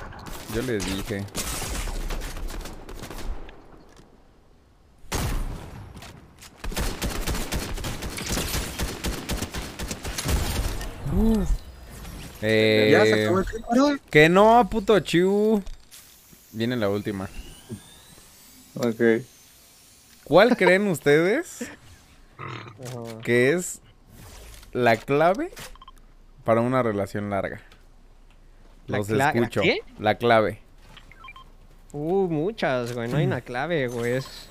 [0.55, 1.25] Yo les dije.
[12.43, 15.63] Eh, Ya se acabó el tiempo, que no, puto Chu.
[16.53, 17.29] Viene la última.
[18.75, 19.25] Ok.
[20.25, 21.67] ¿Cuál creen ustedes
[23.23, 23.81] que es
[24.73, 25.51] la clave
[26.45, 27.61] para una relación larga?
[28.87, 29.61] ¿La Los la escucho.
[29.63, 29.81] qué?
[29.99, 30.61] La clave.
[31.93, 33.09] Uh, muchas, güey.
[33.09, 34.13] No hay una clave, güey.
[34.15, 34.49] Es...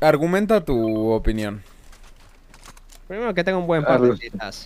[0.00, 1.62] Argumenta tu opinión.
[3.06, 4.58] Primero que tenga un buen par de Argu-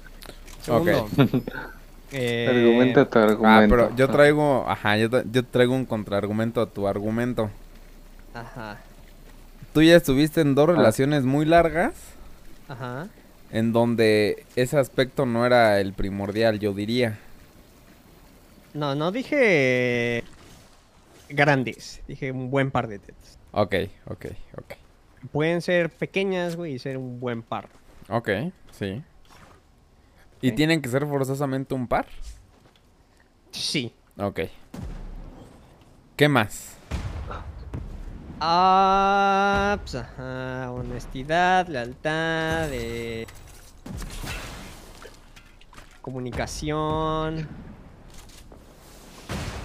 [0.68, 1.08] Segundo.
[2.12, 3.74] eh, Argumenta tu Ah, argumento.
[3.76, 7.50] pero yo traigo, ajá, yo, tra- yo traigo un contraargumento a tu argumento.
[8.34, 8.78] Ajá.
[9.72, 10.54] Tú ya estuviste en Ah.
[10.54, 11.92] dos relaciones muy largas
[12.68, 13.08] Ajá.
[13.52, 17.18] en donde ese aspecto no era el primordial, yo diría.
[18.74, 20.24] No, no dije
[21.30, 22.00] grandes.
[22.06, 23.38] Dije un buen par de tetas.
[23.52, 23.74] Ok,
[24.06, 24.26] ok,
[24.58, 24.74] ok.
[25.32, 27.68] Pueden ser pequeñas, güey, y ser un buen par.
[28.08, 28.28] Ok,
[28.72, 29.02] sí.
[30.40, 32.06] ¿Y tienen que ser forzosamente un par?
[33.50, 33.92] Sí.
[34.18, 34.40] Ok.
[36.16, 36.76] ¿Qué más?
[38.40, 43.26] Ah, pues, ajá, honestidad, lealtad, eh,
[46.02, 47.48] comunicación.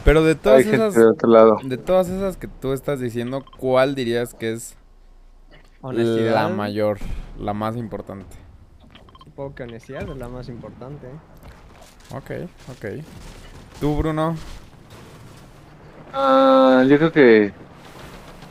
[0.03, 1.57] Pero de todas Hay gente esas, de otro lado.
[1.63, 4.75] de todas esas que tú estás diciendo, ¿cuál dirías que es
[5.81, 6.33] Honestidad.
[6.33, 6.99] la mayor,
[7.37, 8.35] la más importante?
[9.33, 11.07] Supongo que honestidad es la más importante.
[12.11, 13.03] Ok, ok.
[13.79, 14.35] ¿Tú, Bruno?
[16.13, 17.51] Ah, yo creo que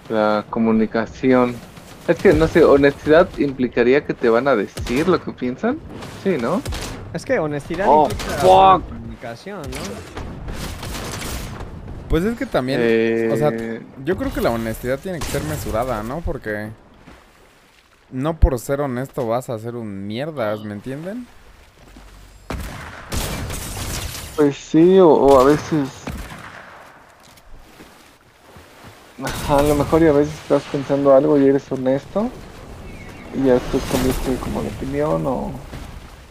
[0.08, 1.54] la comunicación.
[2.08, 5.78] Es que no sé, honestidad implicaría que te van a decir lo que piensan.
[6.24, 6.60] Sí, ¿no?
[7.14, 8.88] Es que honestidad Oh, implica fuck.
[8.88, 9.78] comunicación, ¿no?
[12.08, 12.80] Pues es que también,
[13.30, 16.22] o sea, Eh, yo creo que la honestidad tiene que ser mesurada, ¿no?
[16.22, 16.70] Porque
[18.12, 21.28] no por ser honesto vas a hacer un mierdas, ¿me entienden?
[24.36, 26.12] Pues sí, o, o a veces.
[29.24, 32.30] Ajá, a lo mejor y a veces estás pensando algo y eres honesto.
[33.32, 35.66] Y ya después cambiaste como de opinión o,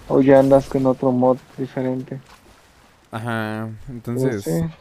[0.08, 2.22] o ya andas con otro mod diferente.
[3.12, 3.70] Ajá,
[4.14, 4.72] Pues entonces, sí.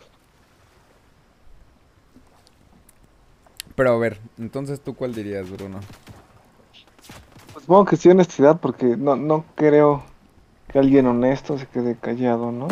[3.75, 5.87] pero a ver, entonces tú cuál dirías, Bruno?
[7.71, 10.03] Supongo que sí honestidad porque no, no creo
[10.67, 12.67] que alguien honesto se quede callado, ¿no?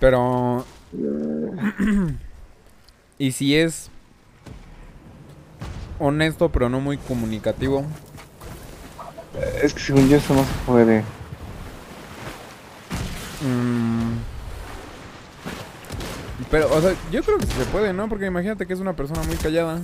[0.00, 2.16] Pero, Eh,
[3.18, 3.92] ¿y si es
[6.00, 7.84] honesto pero no muy comunicativo?
[9.62, 11.04] Es que según yo eso no se puede.
[13.40, 14.16] Mm,
[16.50, 18.08] Pero, o sea, yo creo que se puede, ¿no?
[18.08, 19.80] Porque imagínate que es una persona muy callada.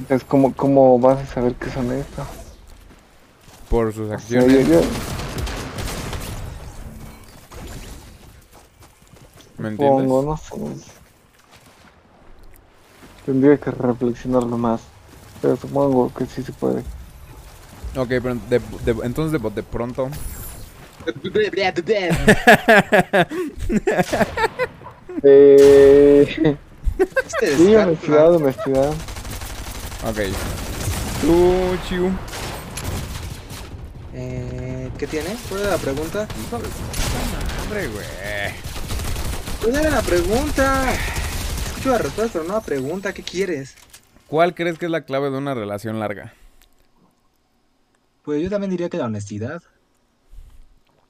[0.00, 2.26] Entonces, ¿cómo, cómo vas a saber que es honesto?
[3.68, 4.66] Por sus O sea, acciones.
[4.66, 4.80] yo- yo-
[9.58, 10.04] ¿Me entiendes?
[10.08, 10.82] Supongo, no sé.
[13.26, 14.80] Tendría que reflexionarlo más.
[15.42, 16.80] Pero supongo que sí se puede.
[17.94, 20.08] Ok, pero de, de- entonces de, de pronto.
[25.22, 26.56] Eh,
[27.26, 28.92] Este sí, descaro, honestidad, honestidad.
[30.06, 30.18] Ok.
[31.20, 32.10] Tú, Chiu.
[34.14, 35.36] Eh, ¿Qué tiene?
[35.48, 36.26] ¿Cuál era la pregunta?
[37.68, 38.06] Madre, güey.
[39.62, 40.92] ¿Cuál era la pregunta?
[41.66, 43.12] Escucho la respuesta, pero no la pregunta.
[43.12, 43.76] ¿Qué quieres?
[44.26, 46.32] ¿Cuál crees que es la clave de una relación larga?
[48.24, 49.62] Pues yo también diría que la honestidad.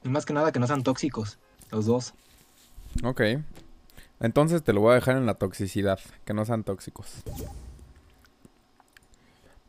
[0.03, 1.37] Y más que nada que no sean tóxicos,
[1.71, 2.13] los dos.
[3.03, 3.21] Ok.
[4.19, 7.07] Entonces te lo voy a dejar en la toxicidad, que no sean tóxicos.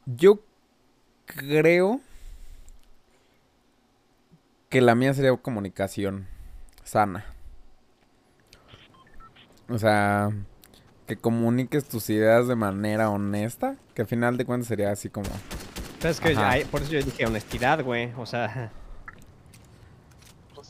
[0.07, 0.40] Yo
[1.26, 2.00] creo
[4.68, 6.26] que la mía sería comunicación
[6.84, 7.24] sana.
[9.68, 10.30] O sea,
[11.07, 15.28] que comuniques tus ideas de manera honesta, que al final de cuentas sería así como...
[15.98, 18.12] Pero es que hay- por eso yo dije honestidad, güey.
[18.16, 18.70] O sea,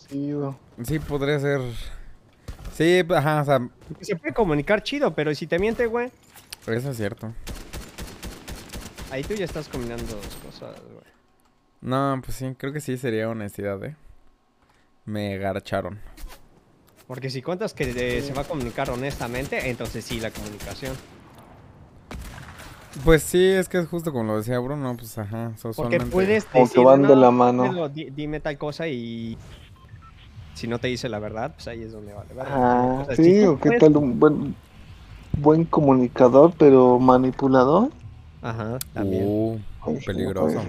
[0.09, 0.53] Sí, güey.
[0.85, 1.61] Sí, podría ser...
[2.74, 3.68] Sí, ajá, o sea,
[4.01, 6.11] se puede comunicar chido, pero si te miente, güey,
[6.66, 7.33] eso es cierto.
[9.12, 11.04] Ahí tú ya estás combinando dos cosas, güey.
[11.82, 13.96] No, pues sí, creo que sí sería honestidad, ¿eh?
[15.04, 16.00] Me garcharon.
[17.06, 20.96] Porque si cuentas que eh, se va a comunicar honestamente, entonces sí, la comunicación.
[23.04, 26.50] Pues sí, es que es justo como lo decía Bruno, pues ajá, so- Porque puedes
[26.52, 27.88] decir, van de "No, la mano".
[27.88, 29.36] di- dime tal cosa y
[30.54, 32.32] si no te dice la verdad, pues ahí es donde vale.
[32.34, 32.50] verga.
[32.54, 34.54] Ah, O sea, si sí, o qué puedes- tal un buen,
[35.38, 37.90] buen comunicador, pero manipulador.
[38.43, 39.24] Ajá, también.
[39.26, 39.59] Uh,
[40.05, 40.62] peligroso.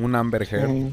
[0.00, 0.70] Un Amber Heard.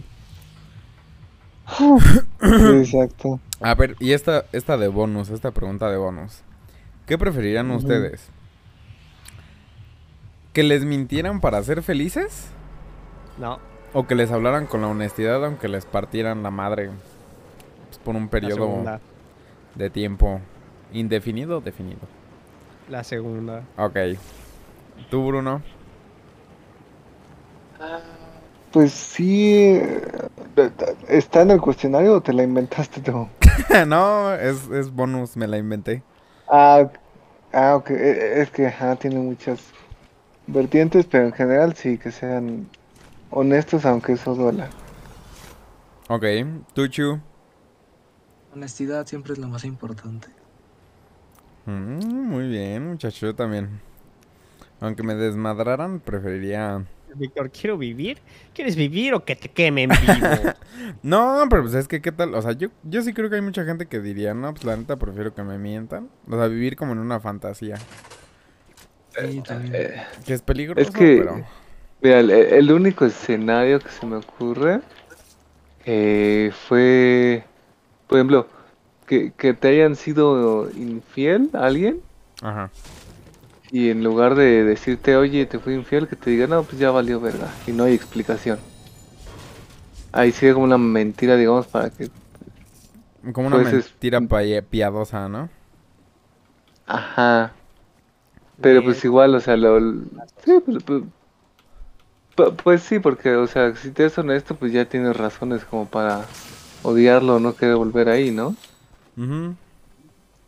[2.43, 2.75] Sí.
[2.75, 3.39] Exacto.
[3.61, 6.41] A ver, y esta, esta de bonus, esta pregunta de bonus.
[7.05, 8.29] ¿Qué preferirían ustedes?
[10.51, 12.49] ¿Que les mintieran para ser felices?
[13.39, 13.59] No,
[13.93, 16.89] ¿O que les hablaran con la honestidad aunque les partieran la madre
[17.89, 18.83] pues, por un periodo
[19.75, 20.41] de tiempo
[20.91, 22.01] indefinido o definido?
[22.89, 23.63] La segunda.
[23.77, 23.97] Ok.
[25.09, 25.63] ¿Tú, Bruno?
[28.71, 29.55] Pues sí.
[29.75, 30.01] eh,
[31.07, 33.27] ¿Está en el cuestionario o te la inventaste tú?
[33.87, 36.03] no, es, es bonus, me la inventé.
[36.47, 36.89] Ah,
[37.53, 37.91] ah, ok.
[37.91, 39.61] eh, Es que ajá, tiene muchas
[40.47, 42.69] vertientes, pero en general sí, que sean
[43.31, 44.69] honestos, aunque eso duela.
[46.09, 46.23] Ok.
[46.73, 47.21] ¿Tú, Chu?
[48.53, 50.29] Honestidad siempre es lo más importante.
[51.65, 53.81] Mm, muy bien, muchacho, yo también.
[54.83, 56.83] Aunque me desmadraran, preferiría...
[57.15, 58.17] Víctor, quiero vivir.
[58.53, 60.51] ¿Quieres vivir o que te quemen vivo?
[61.03, 62.33] No, pero pues es que, ¿qué tal?
[62.35, 64.75] O sea, yo, yo sí creo que hay mucha gente que diría, no, pues la
[64.75, 66.09] neta prefiero que me mientan.
[66.29, 67.77] O sea, vivir como en una fantasía.
[69.17, 69.73] Sí, también.
[69.73, 71.45] Eh, Que es peligroso, Es que- pero...
[72.01, 74.81] Mira, el, el único escenario que se me ocurre
[75.85, 77.45] eh, fue,
[78.07, 78.47] por ejemplo,
[79.07, 82.01] que, que te hayan sido infiel a alguien
[82.41, 82.69] Ajá.
[83.73, 86.91] Y en lugar de decirte, oye, te fui infiel, que te diga, no, pues ya
[86.91, 88.59] valió verga y no hay explicación.
[90.11, 92.09] Ahí sería como una mentira, digamos, para que...
[93.33, 95.49] Como una Pues es- mentira pa- piadosa, ¿no?
[96.87, 97.51] Ajá.
[98.61, 99.79] Pero pues igual, o sea, lo...
[100.43, 101.03] Sí, pues, pues,
[102.35, 105.85] pu- pues sí, porque, o sea, si te es honesto, pues ya tienes razones como
[105.87, 106.25] para
[106.83, 108.55] odiarlo o no querer volver ahí, ¿no?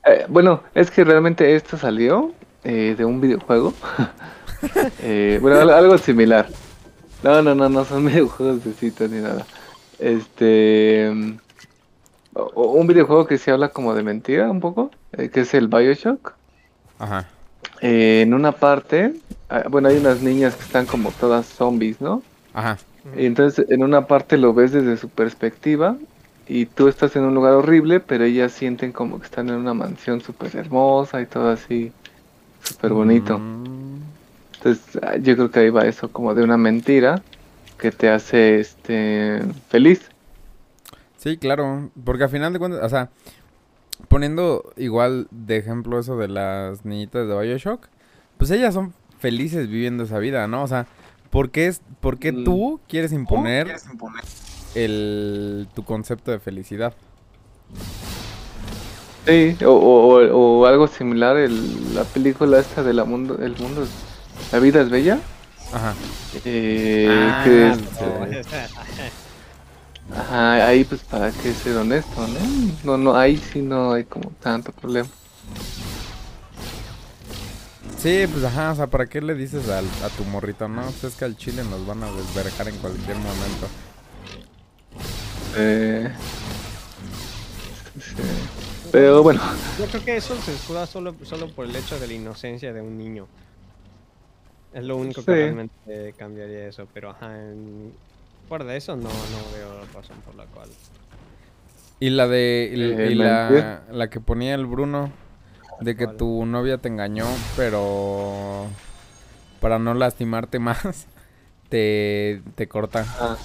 [0.06, 2.34] Eh, bueno, es que realmente esto salió
[2.66, 3.74] eh, de un videojuego.
[5.04, 6.48] Eh, bueno, al- algo similar.
[7.22, 9.46] No, no, no, no son videojuegos de citas ni nada.
[10.00, 11.12] Este...
[11.14, 11.38] mm,
[12.56, 16.34] un videojuego que se habla como de mentira un poco, eh, que es el Bioshock.
[17.00, 17.28] Ajá.
[17.82, 19.14] Eh, en una parte,
[19.50, 22.24] ah, bueno, hay unas niñas que están como todas zombies, ¿no?
[22.54, 22.78] Ajá.
[23.16, 25.96] Y entonces en una parte lo ves desde su perspectiva
[26.48, 29.76] y tú estás en un lugar horrible, pero ellas sienten como que están en una
[29.76, 31.92] mansión súper hermosa y todo así,
[32.66, 33.40] súper bonito.
[33.40, 34.02] Mm.
[34.58, 37.22] Entonces ah, yo creo que ahí va eso como de una mentira
[37.78, 40.10] que te hace este feliz.
[41.18, 43.10] Sí, claro, porque al final de cuentas, o sea,
[44.08, 47.88] poniendo igual de ejemplo eso de las niñitas de Bioshock,
[48.38, 50.64] pues ellas son felices viviendo esa vida, ¿no?
[50.64, 50.86] O sea,
[51.32, 52.44] ¿por qué, es, por qué Mm.
[52.44, 53.76] tú quieres imponer
[54.76, 56.94] el, tu concepto de felicidad?
[59.26, 63.88] Sí, o, o- o- algo similar, el- la película esta de la mundo, el mundo,
[64.52, 65.20] la vida es bella,
[65.74, 65.96] Ajá.
[66.46, 68.42] eh, Ah, que este,
[70.16, 72.40] ajá, ahí pues para que ser honesto, ¿no?
[72.84, 75.10] No, no, ahí sí no hay como tanto problema.
[77.98, 80.68] Sí, pues ajá, o sea, ¿para qué le dices al- a tu morrito?
[80.68, 83.68] No, pues es que al chile nos van a desverjar en cualquier momento.
[85.56, 86.12] Eh,
[87.98, 88.14] sí.
[88.96, 89.42] Pero bueno,
[89.78, 92.82] Yo creo que eso se escuda solo, solo por el hecho de la inocencia de
[92.82, 93.28] un niño.
[94.74, 97.94] Es lo único que realmente cambiaría eso, pero ajá, en-
[98.48, 100.70] fuera de eso no, no veo razón por la cual.
[102.00, 102.72] Y la de.
[102.74, 105.12] Y, Eh, y la, la que ponía el Bruno.
[105.82, 106.18] De que ¿Cuál?
[106.18, 107.26] tu novia te engañó,
[107.58, 108.68] pero.
[109.62, 110.82] Para no lastimarte más.
[111.70, 113.06] Te, te corta.
[113.20, 113.38] ah,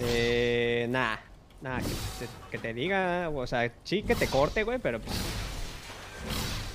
[0.00, 1.16] Eh, nah,
[1.64, 5.16] nah, que te, que te diga, o sea, sí que te corte, güey, pero pues,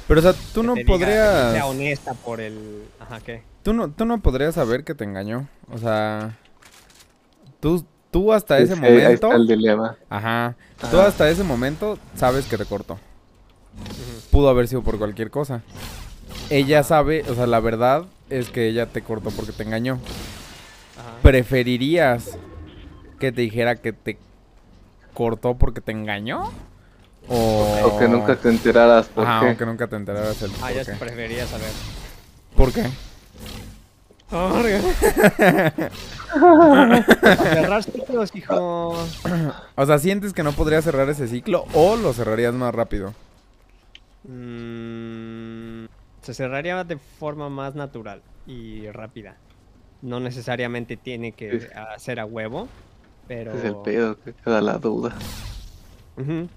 [0.08, 1.54] Pero o sea, tú que no te diga, que podrías.
[1.54, 3.44] sea honesta por el, ajá, ¿qué?
[3.62, 5.48] Tú no, tú no podrías saber que te engañó.
[5.72, 6.38] O sea.
[7.60, 9.28] Tú, tú hasta sí, ese sí, ahí momento.
[9.28, 9.98] está el dilema.
[10.10, 10.56] Ajá.
[10.90, 12.98] Tú hasta ese momento sabes que te cortó.
[14.32, 15.62] Pudo haber sido por cualquier cosa.
[16.50, 20.00] Ella sabe, o sea, la verdad es que ella te cortó porque te engañó.
[20.98, 21.18] Ajá.
[21.22, 22.38] ¿Preferirías
[23.20, 24.18] que te dijera que te
[25.20, 26.50] cortó porque te engañó?
[27.28, 29.52] O, O que nunca te enteraras por Ajá, qué.
[29.52, 30.94] o que nunca te enteraras el Ah, por ya qué.
[30.94, 31.68] preferiría saber.
[32.56, 32.86] ¿Por qué?
[37.52, 38.96] Cerrar ciclos, hijo.
[39.76, 43.14] O sea, ¿sientes que no podrías cerrar ese ciclo o lo cerrarías más rápido?
[44.24, 45.86] Mm,
[46.22, 49.36] se cerraría de forma más natural y rápida.
[50.02, 52.70] No necesariamente tiene que hacer a huevo,
[53.30, 53.54] pero...
[53.54, 55.14] Es el pedo que queda la duda.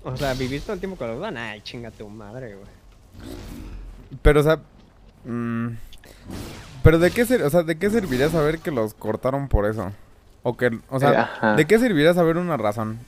[0.03, 2.67] O sea, vivir todo el tiempo con la duda, ay, chinga tu madre, güey.
[4.23, 4.59] Pero, o sea...
[5.25, 5.69] mm,
[6.83, 9.93] pero ¿de qué, ser- o sea, ¿de qué serviría saber que los cortaron por eso?
[10.43, 11.55] O que, o sea.
[11.57, 12.99] ¿de qué serviría saber una razón?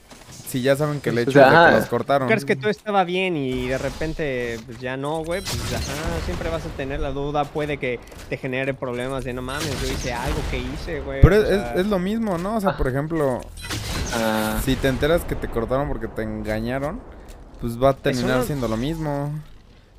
[0.55, 2.29] Si ya saben que el O hecho sea, de que los cortaron.
[2.29, 5.41] ¿Crees que todo estaba bien y de repente pues, ya no, güey?
[5.41, 7.99] Pues ajá, siempre vas a tener la duda, puede que
[8.29, 11.21] te genere problemas de no mames, yo hice algo que hice, güey.
[11.21, 12.55] Pero o es, sea, es- es lo mismo, ¿no?
[12.55, 13.41] O sea, por ejemplo,
[14.13, 17.01] Ah, si te enteras que te cortaron porque te engañaron,
[17.59, 19.33] pues va a terminar siendo lo mismo.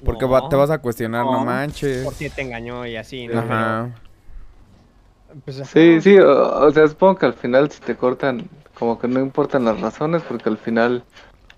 [0.06, 2.02] Porque va- te vas a cuestionar, no, no, manches.
[2.02, 3.40] ¿Por qué te engañó y así, no?
[3.40, 3.90] Ajá.
[5.28, 8.48] Pero, pues, ajá, sí, sí, o, o sea, supongo que al final si te cortan,
[8.78, 11.04] como que no importan las razones, porque al final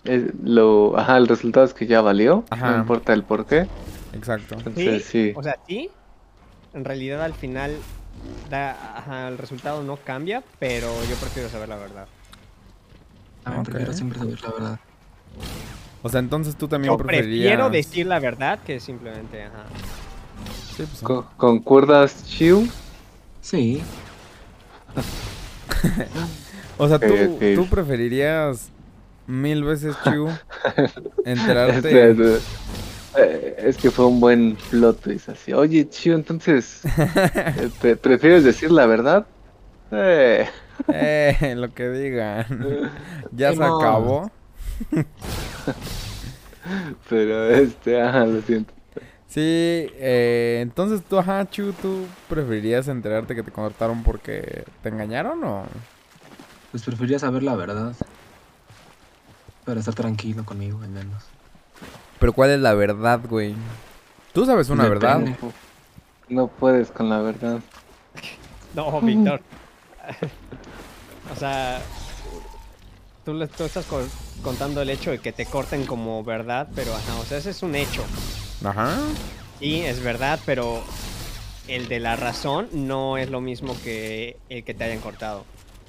[0.04, 2.72] es lo, ajá, el resultado es que ya valió, Ajá.
[2.72, 3.66] no importa el por qué.
[4.12, 4.56] Exacto.
[4.56, 5.90] Entonces Sí, sí, o sea, sí.
[6.74, 7.76] En realidad al final
[8.50, 12.06] da, ajá, el resultado no cambia, pero yo prefiero saber la verdad.
[13.44, 14.78] Ah, prefiero siempre saber la verdad.
[16.02, 17.72] O sea, entonces tú también Yo prefiero preferirías...
[17.72, 19.64] decir la verdad que simplemente, ajá.
[20.76, 22.68] Sí, pues, Co- ¿concuerdas, Chiu?
[23.40, 23.82] Sí,
[26.78, 27.42] O sea, tú, ok.
[27.54, 28.70] tú preferirías
[29.26, 30.28] mil veces, Chu,
[31.24, 32.00] Este, enterarte...
[32.10, 32.40] eh,
[33.16, 35.52] eh, es que fue un buen plot twist así.
[35.52, 36.88] Oye, Chiu, entonces,
[37.80, 39.26] pre- ¿prefieres decir la verdad?
[39.90, 40.48] Eh,
[40.90, 42.46] Eh, lo que digan.
[43.30, 44.30] ya se acabó.
[47.08, 48.74] pero este, ajá, lo siento.
[49.26, 55.44] Sí, eh, entonces tú, ajá, Chu, ¿tú preferirías enterarte que te cortaron porque te engañaron
[55.44, 55.66] o...?
[56.70, 57.92] Pues preferiría saber la verdad.
[59.64, 61.22] Para estar tranquilo conmigo, al menos.
[62.18, 63.54] Pero ¿cuál es la verdad, güey?
[64.32, 65.06] Tú sabes una Depende.
[65.06, 65.36] verdad.
[65.40, 65.52] No,
[66.28, 67.60] no puedes con la verdad.
[68.74, 69.40] No, Víctor.
[71.34, 71.80] o sea,
[73.24, 74.02] tú, le- tú estás co-
[74.42, 77.62] contando el hecho de que te corten como verdad, pero ajá, o sea, ese es
[77.62, 78.04] un hecho.
[78.62, 78.94] Ajá.
[79.58, 80.82] Sí, es verdad, pero
[81.66, 85.46] el de la razón no es lo mismo que el que te hayan cortado.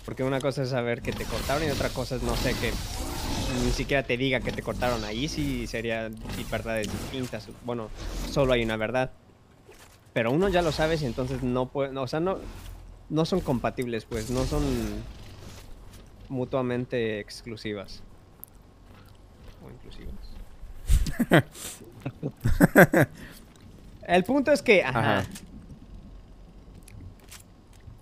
[0.09, 2.71] Porque una cosa es saber que te cortaron y otra cosa es, no sé, que
[3.63, 5.03] ni siquiera te diga que te cortaron.
[5.03, 7.47] Ahí sí serían di- verdades distintas.
[7.63, 7.89] Bueno,
[8.31, 9.11] solo hay una verdad.
[10.13, 12.39] Pero uno ya lo sabes y entonces no puede, no, o sea, no,
[13.09, 14.63] no son compatibles, pues, no son
[16.27, 18.01] mutuamente exclusivas.
[19.63, 20.15] O inclusivas.
[24.07, 25.27] El punto es que, ajá, Ajá.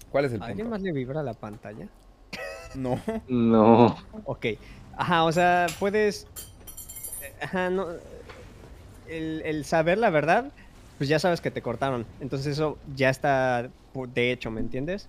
[0.09, 0.77] ¿Cuál es el ¿a ¿alguien punto?
[0.77, 1.85] más le vibra la pantalla?
[2.75, 2.99] No.
[3.27, 3.97] No.
[4.25, 4.45] Ok.
[4.97, 6.27] Ajá, o sea, puedes.
[7.41, 7.87] Ajá, no.
[9.07, 10.51] El, el saber la verdad,
[10.97, 12.05] pues ya sabes que te cortaron.
[12.19, 13.69] Entonces eso ya está
[14.05, 15.07] de hecho, ¿me entiendes?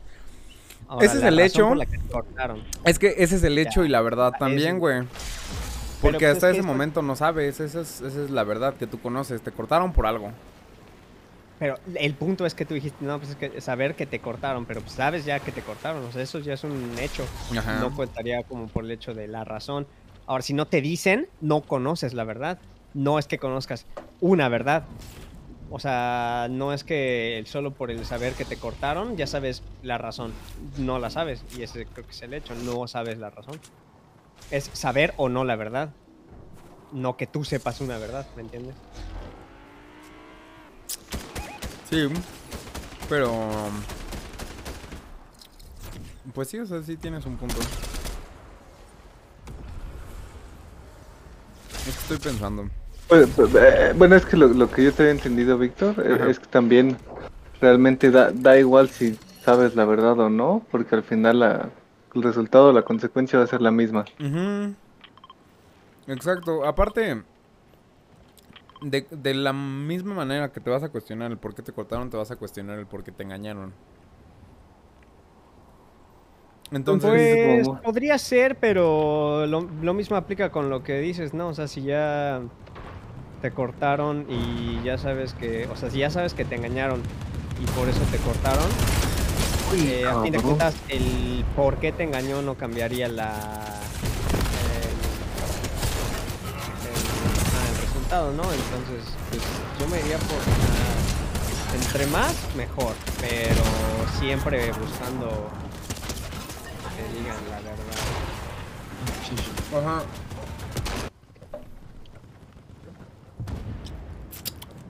[0.89, 1.69] Ahora, Ese es el hecho.
[1.69, 2.63] por la que te cortaron.
[2.85, 5.03] Es que ese es el hecho Ya, y la verdad también, güey.
[6.01, 8.87] Porque pues, hasta es ese momento no sabes, esa es, esa es la verdad que
[8.87, 10.31] tú conoces, te cortaron por algo.
[11.59, 14.65] Pero el punto es que tú dijiste, no, pues es que saber que te cortaron,
[14.65, 17.25] pero pues sabes ya que te cortaron, o sea, eso ya es un hecho.
[17.57, 17.81] Ajá.
[17.81, 19.87] No contaría como por el hecho de la razón.
[20.27, 22.59] Ahora, si no te dicen, no conoces la verdad.
[22.95, 23.87] No es que conozcas
[24.21, 24.85] una verdad.
[25.71, 29.99] O sea, no es que solo por el saber que te cortaron ya sabes la
[29.99, 30.33] razón.
[30.79, 31.45] No la sabes.
[31.57, 32.55] Y ese creo que es el hecho.
[32.55, 33.59] No sabes la razón.
[34.51, 35.91] Es saber o no la verdad.
[36.93, 38.75] No que tú sepas una verdad, ¿me entiendes?
[41.91, 42.09] Sí,
[43.09, 43.33] pero...
[46.35, 47.57] Pues sí, o sea, sí tienes un punto.
[51.71, 52.69] Es que estoy pensando.
[53.09, 56.31] Pues, pues, eh, bueno, es que lo, lo que yo te había entendido, Víctor, eh,
[56.31, 56.99] es que también
[57.61, 61.71] realmente da, da igual si sabes la verdad o no, porque al final la,
[62.15, 64.05] el resultado, la consecuencia va a ser la misma.
[66.07, 66.67] Exacto.
[66.67, 67.23] Aparte,
[68.81, 72.11] de, de la misma manera que te vas a cuestionar el por qué te cortaron,
[72.11, 73.73] te vas a cuestionar el por qué te engañaron.
[76.71, 77.81] Entonces, Pues supongo.
[77.83, 81.49] podría ser, pero lo, lo mismo aplica con lo que dices, ¿no?
[81.49, 82.43] O sea, si ya
[83.41, 87.01] te cortaron y ya sabes que, o sea, si ya sabes que te engañaron
[87.63, 88.67] y por eso te cortaron,
[89.73, 93.97] eh, a fin de cuentas el por qué te engañó no cambiaría la
[98.09, 98.43] resultado, ¿no?
[98.43, 99.43] Entonces, pues
[99.79, 100.39] yo me iría por
[101.75, 103.63] entre más mejor, pero
[104.19, 105.29] siempre buscando
[106.97, 107.99] que digan la verdad.
[109.29, 109.77] Sí, sí.
[109.77, 110.03] ajá.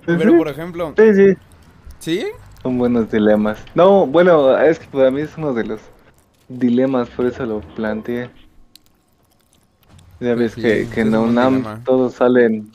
[0.06, 1.36] Pero por ejemplo, sí, sí,
[1.98, 2.26] ¿sí?
[2.62, 3.58] son buenos dilemas.
[3.74, 5.80] No, bueno, es que para mí es uno de los
[6.48, 8.30] dilemas, por eso lo planteé.
[10.20, 12.72] Ya ves sí, que, que en UNAM todos salen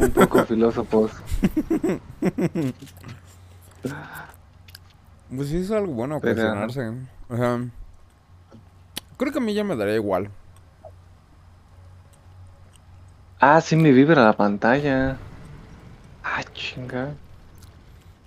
[0.00, 1.12] un poco filósofos.
[5.34, 6.92] Pues sí es algo bueno Pero- cuestionarse.
[7.28, 7.60] O sea,
[9.16, 10.30] creo que a mí ya me daría igual.
[13.40, 15.16] Ah, sí me vibra la pantalla.
[16.24, 17.14] Ah, chinga.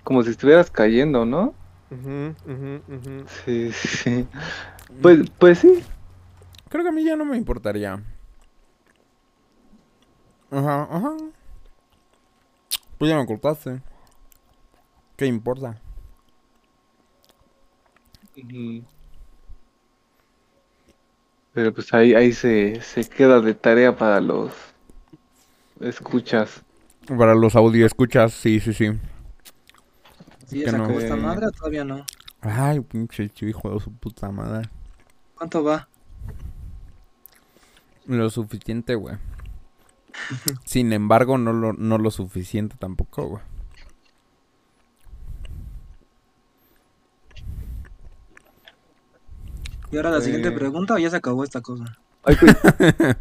[0.04, 1.54] Como si estuvieras cayendo, ¿no?
[1.90, 3.24] Ujú, ujú, ujú.
[3.44, 4.26] Sí, sí.
[5.02, 5.84] Pues, pues sí.
[6.68, 8.00] Creo que a mí ya no me importaría.
[10.50, 11.16] Ajá, ajá.
[13.00, 13.80] Pues ya me cortaste.
[15.16, 15.80] ¿Qué importa?
[21.54, 24.52] Pero pues ahí, ahí se, se queda de tarea para los
[25.80, 26.62] escuchas.
[27.06, 28.92] Para los audio escuchas, sí, sí, sí.
[30.46, 30.90] ¿Sí, Que ya no.
[30.98, 32.04] esta madre o todavía no?
[32.42, 34.68] Ay, pinche hijo de su puta madre.
[35.36, 35.88] ¿Cuánto va?
[38.06, 39.16] Lo suficiente, güey.
[40.64, 43.42] Sin embargo, no lo, no lo suficiente tampoco, güey.
[49.92, 50.52] ¿Y ahora la siguiente Eh.
[50.52, 51.98] pregunta o ya se acabó esta cosa?
[52.24, 52.56] Ay, pues,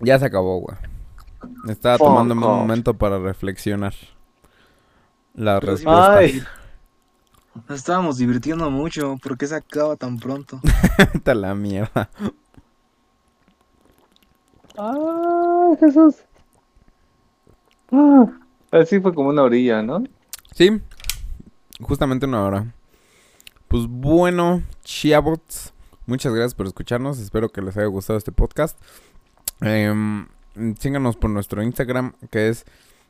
[0.00, 0.76] Ya se acabó, güey.
[1.68, 3.94] Estaba tomándome un momento para reflexionar.
[5.34, 6.20] La respuesta.
[7.68, 9.16] Nos estábamos divirtiendo mucho.
[9.22, 10.60] ¿Por qué se acaba tan pronto?
[11.24, 12.10] A la mierda.
[14.78, 16.16] Ah, Jesús.
[17.90, 18.26] Ah,
[18.70, 20.04] así fue como una orilla, ¿no?
[20.54, 20.80] Sí,
[21.80, 22.74] justamente una hora.
[23.68, 25.72] Pues bueno, chiabots,
[26.06, 27.18] muchas gracias por escucharnos.
[27.18, 28.78] Espero que les haya gustado este podcast.
[29.60, 30.28] Em,
[30.78, 32.64] síganos por nuestro Instagram, que es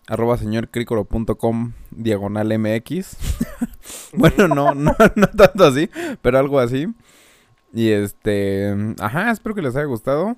[0.06, 3.16] arroba señorcrícolo.com diagonal mx.
[4.14, 5.90] bueno, no, no, no tanto así,
[6.22, 6.86] pero algo así.
[7.72, 10.36] Y este, ajá, espero que les haya gustado.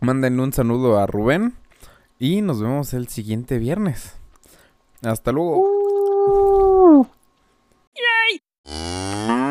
[0.00, 1.54] Mándenle un saludo a Rubén
[2.18, 4.14] y nos vemos el siguiente viernes.
[5.02, 5.58] Hasta luego.
[5.58, 7.06] Uh.
[7.94, 9.43] Yay.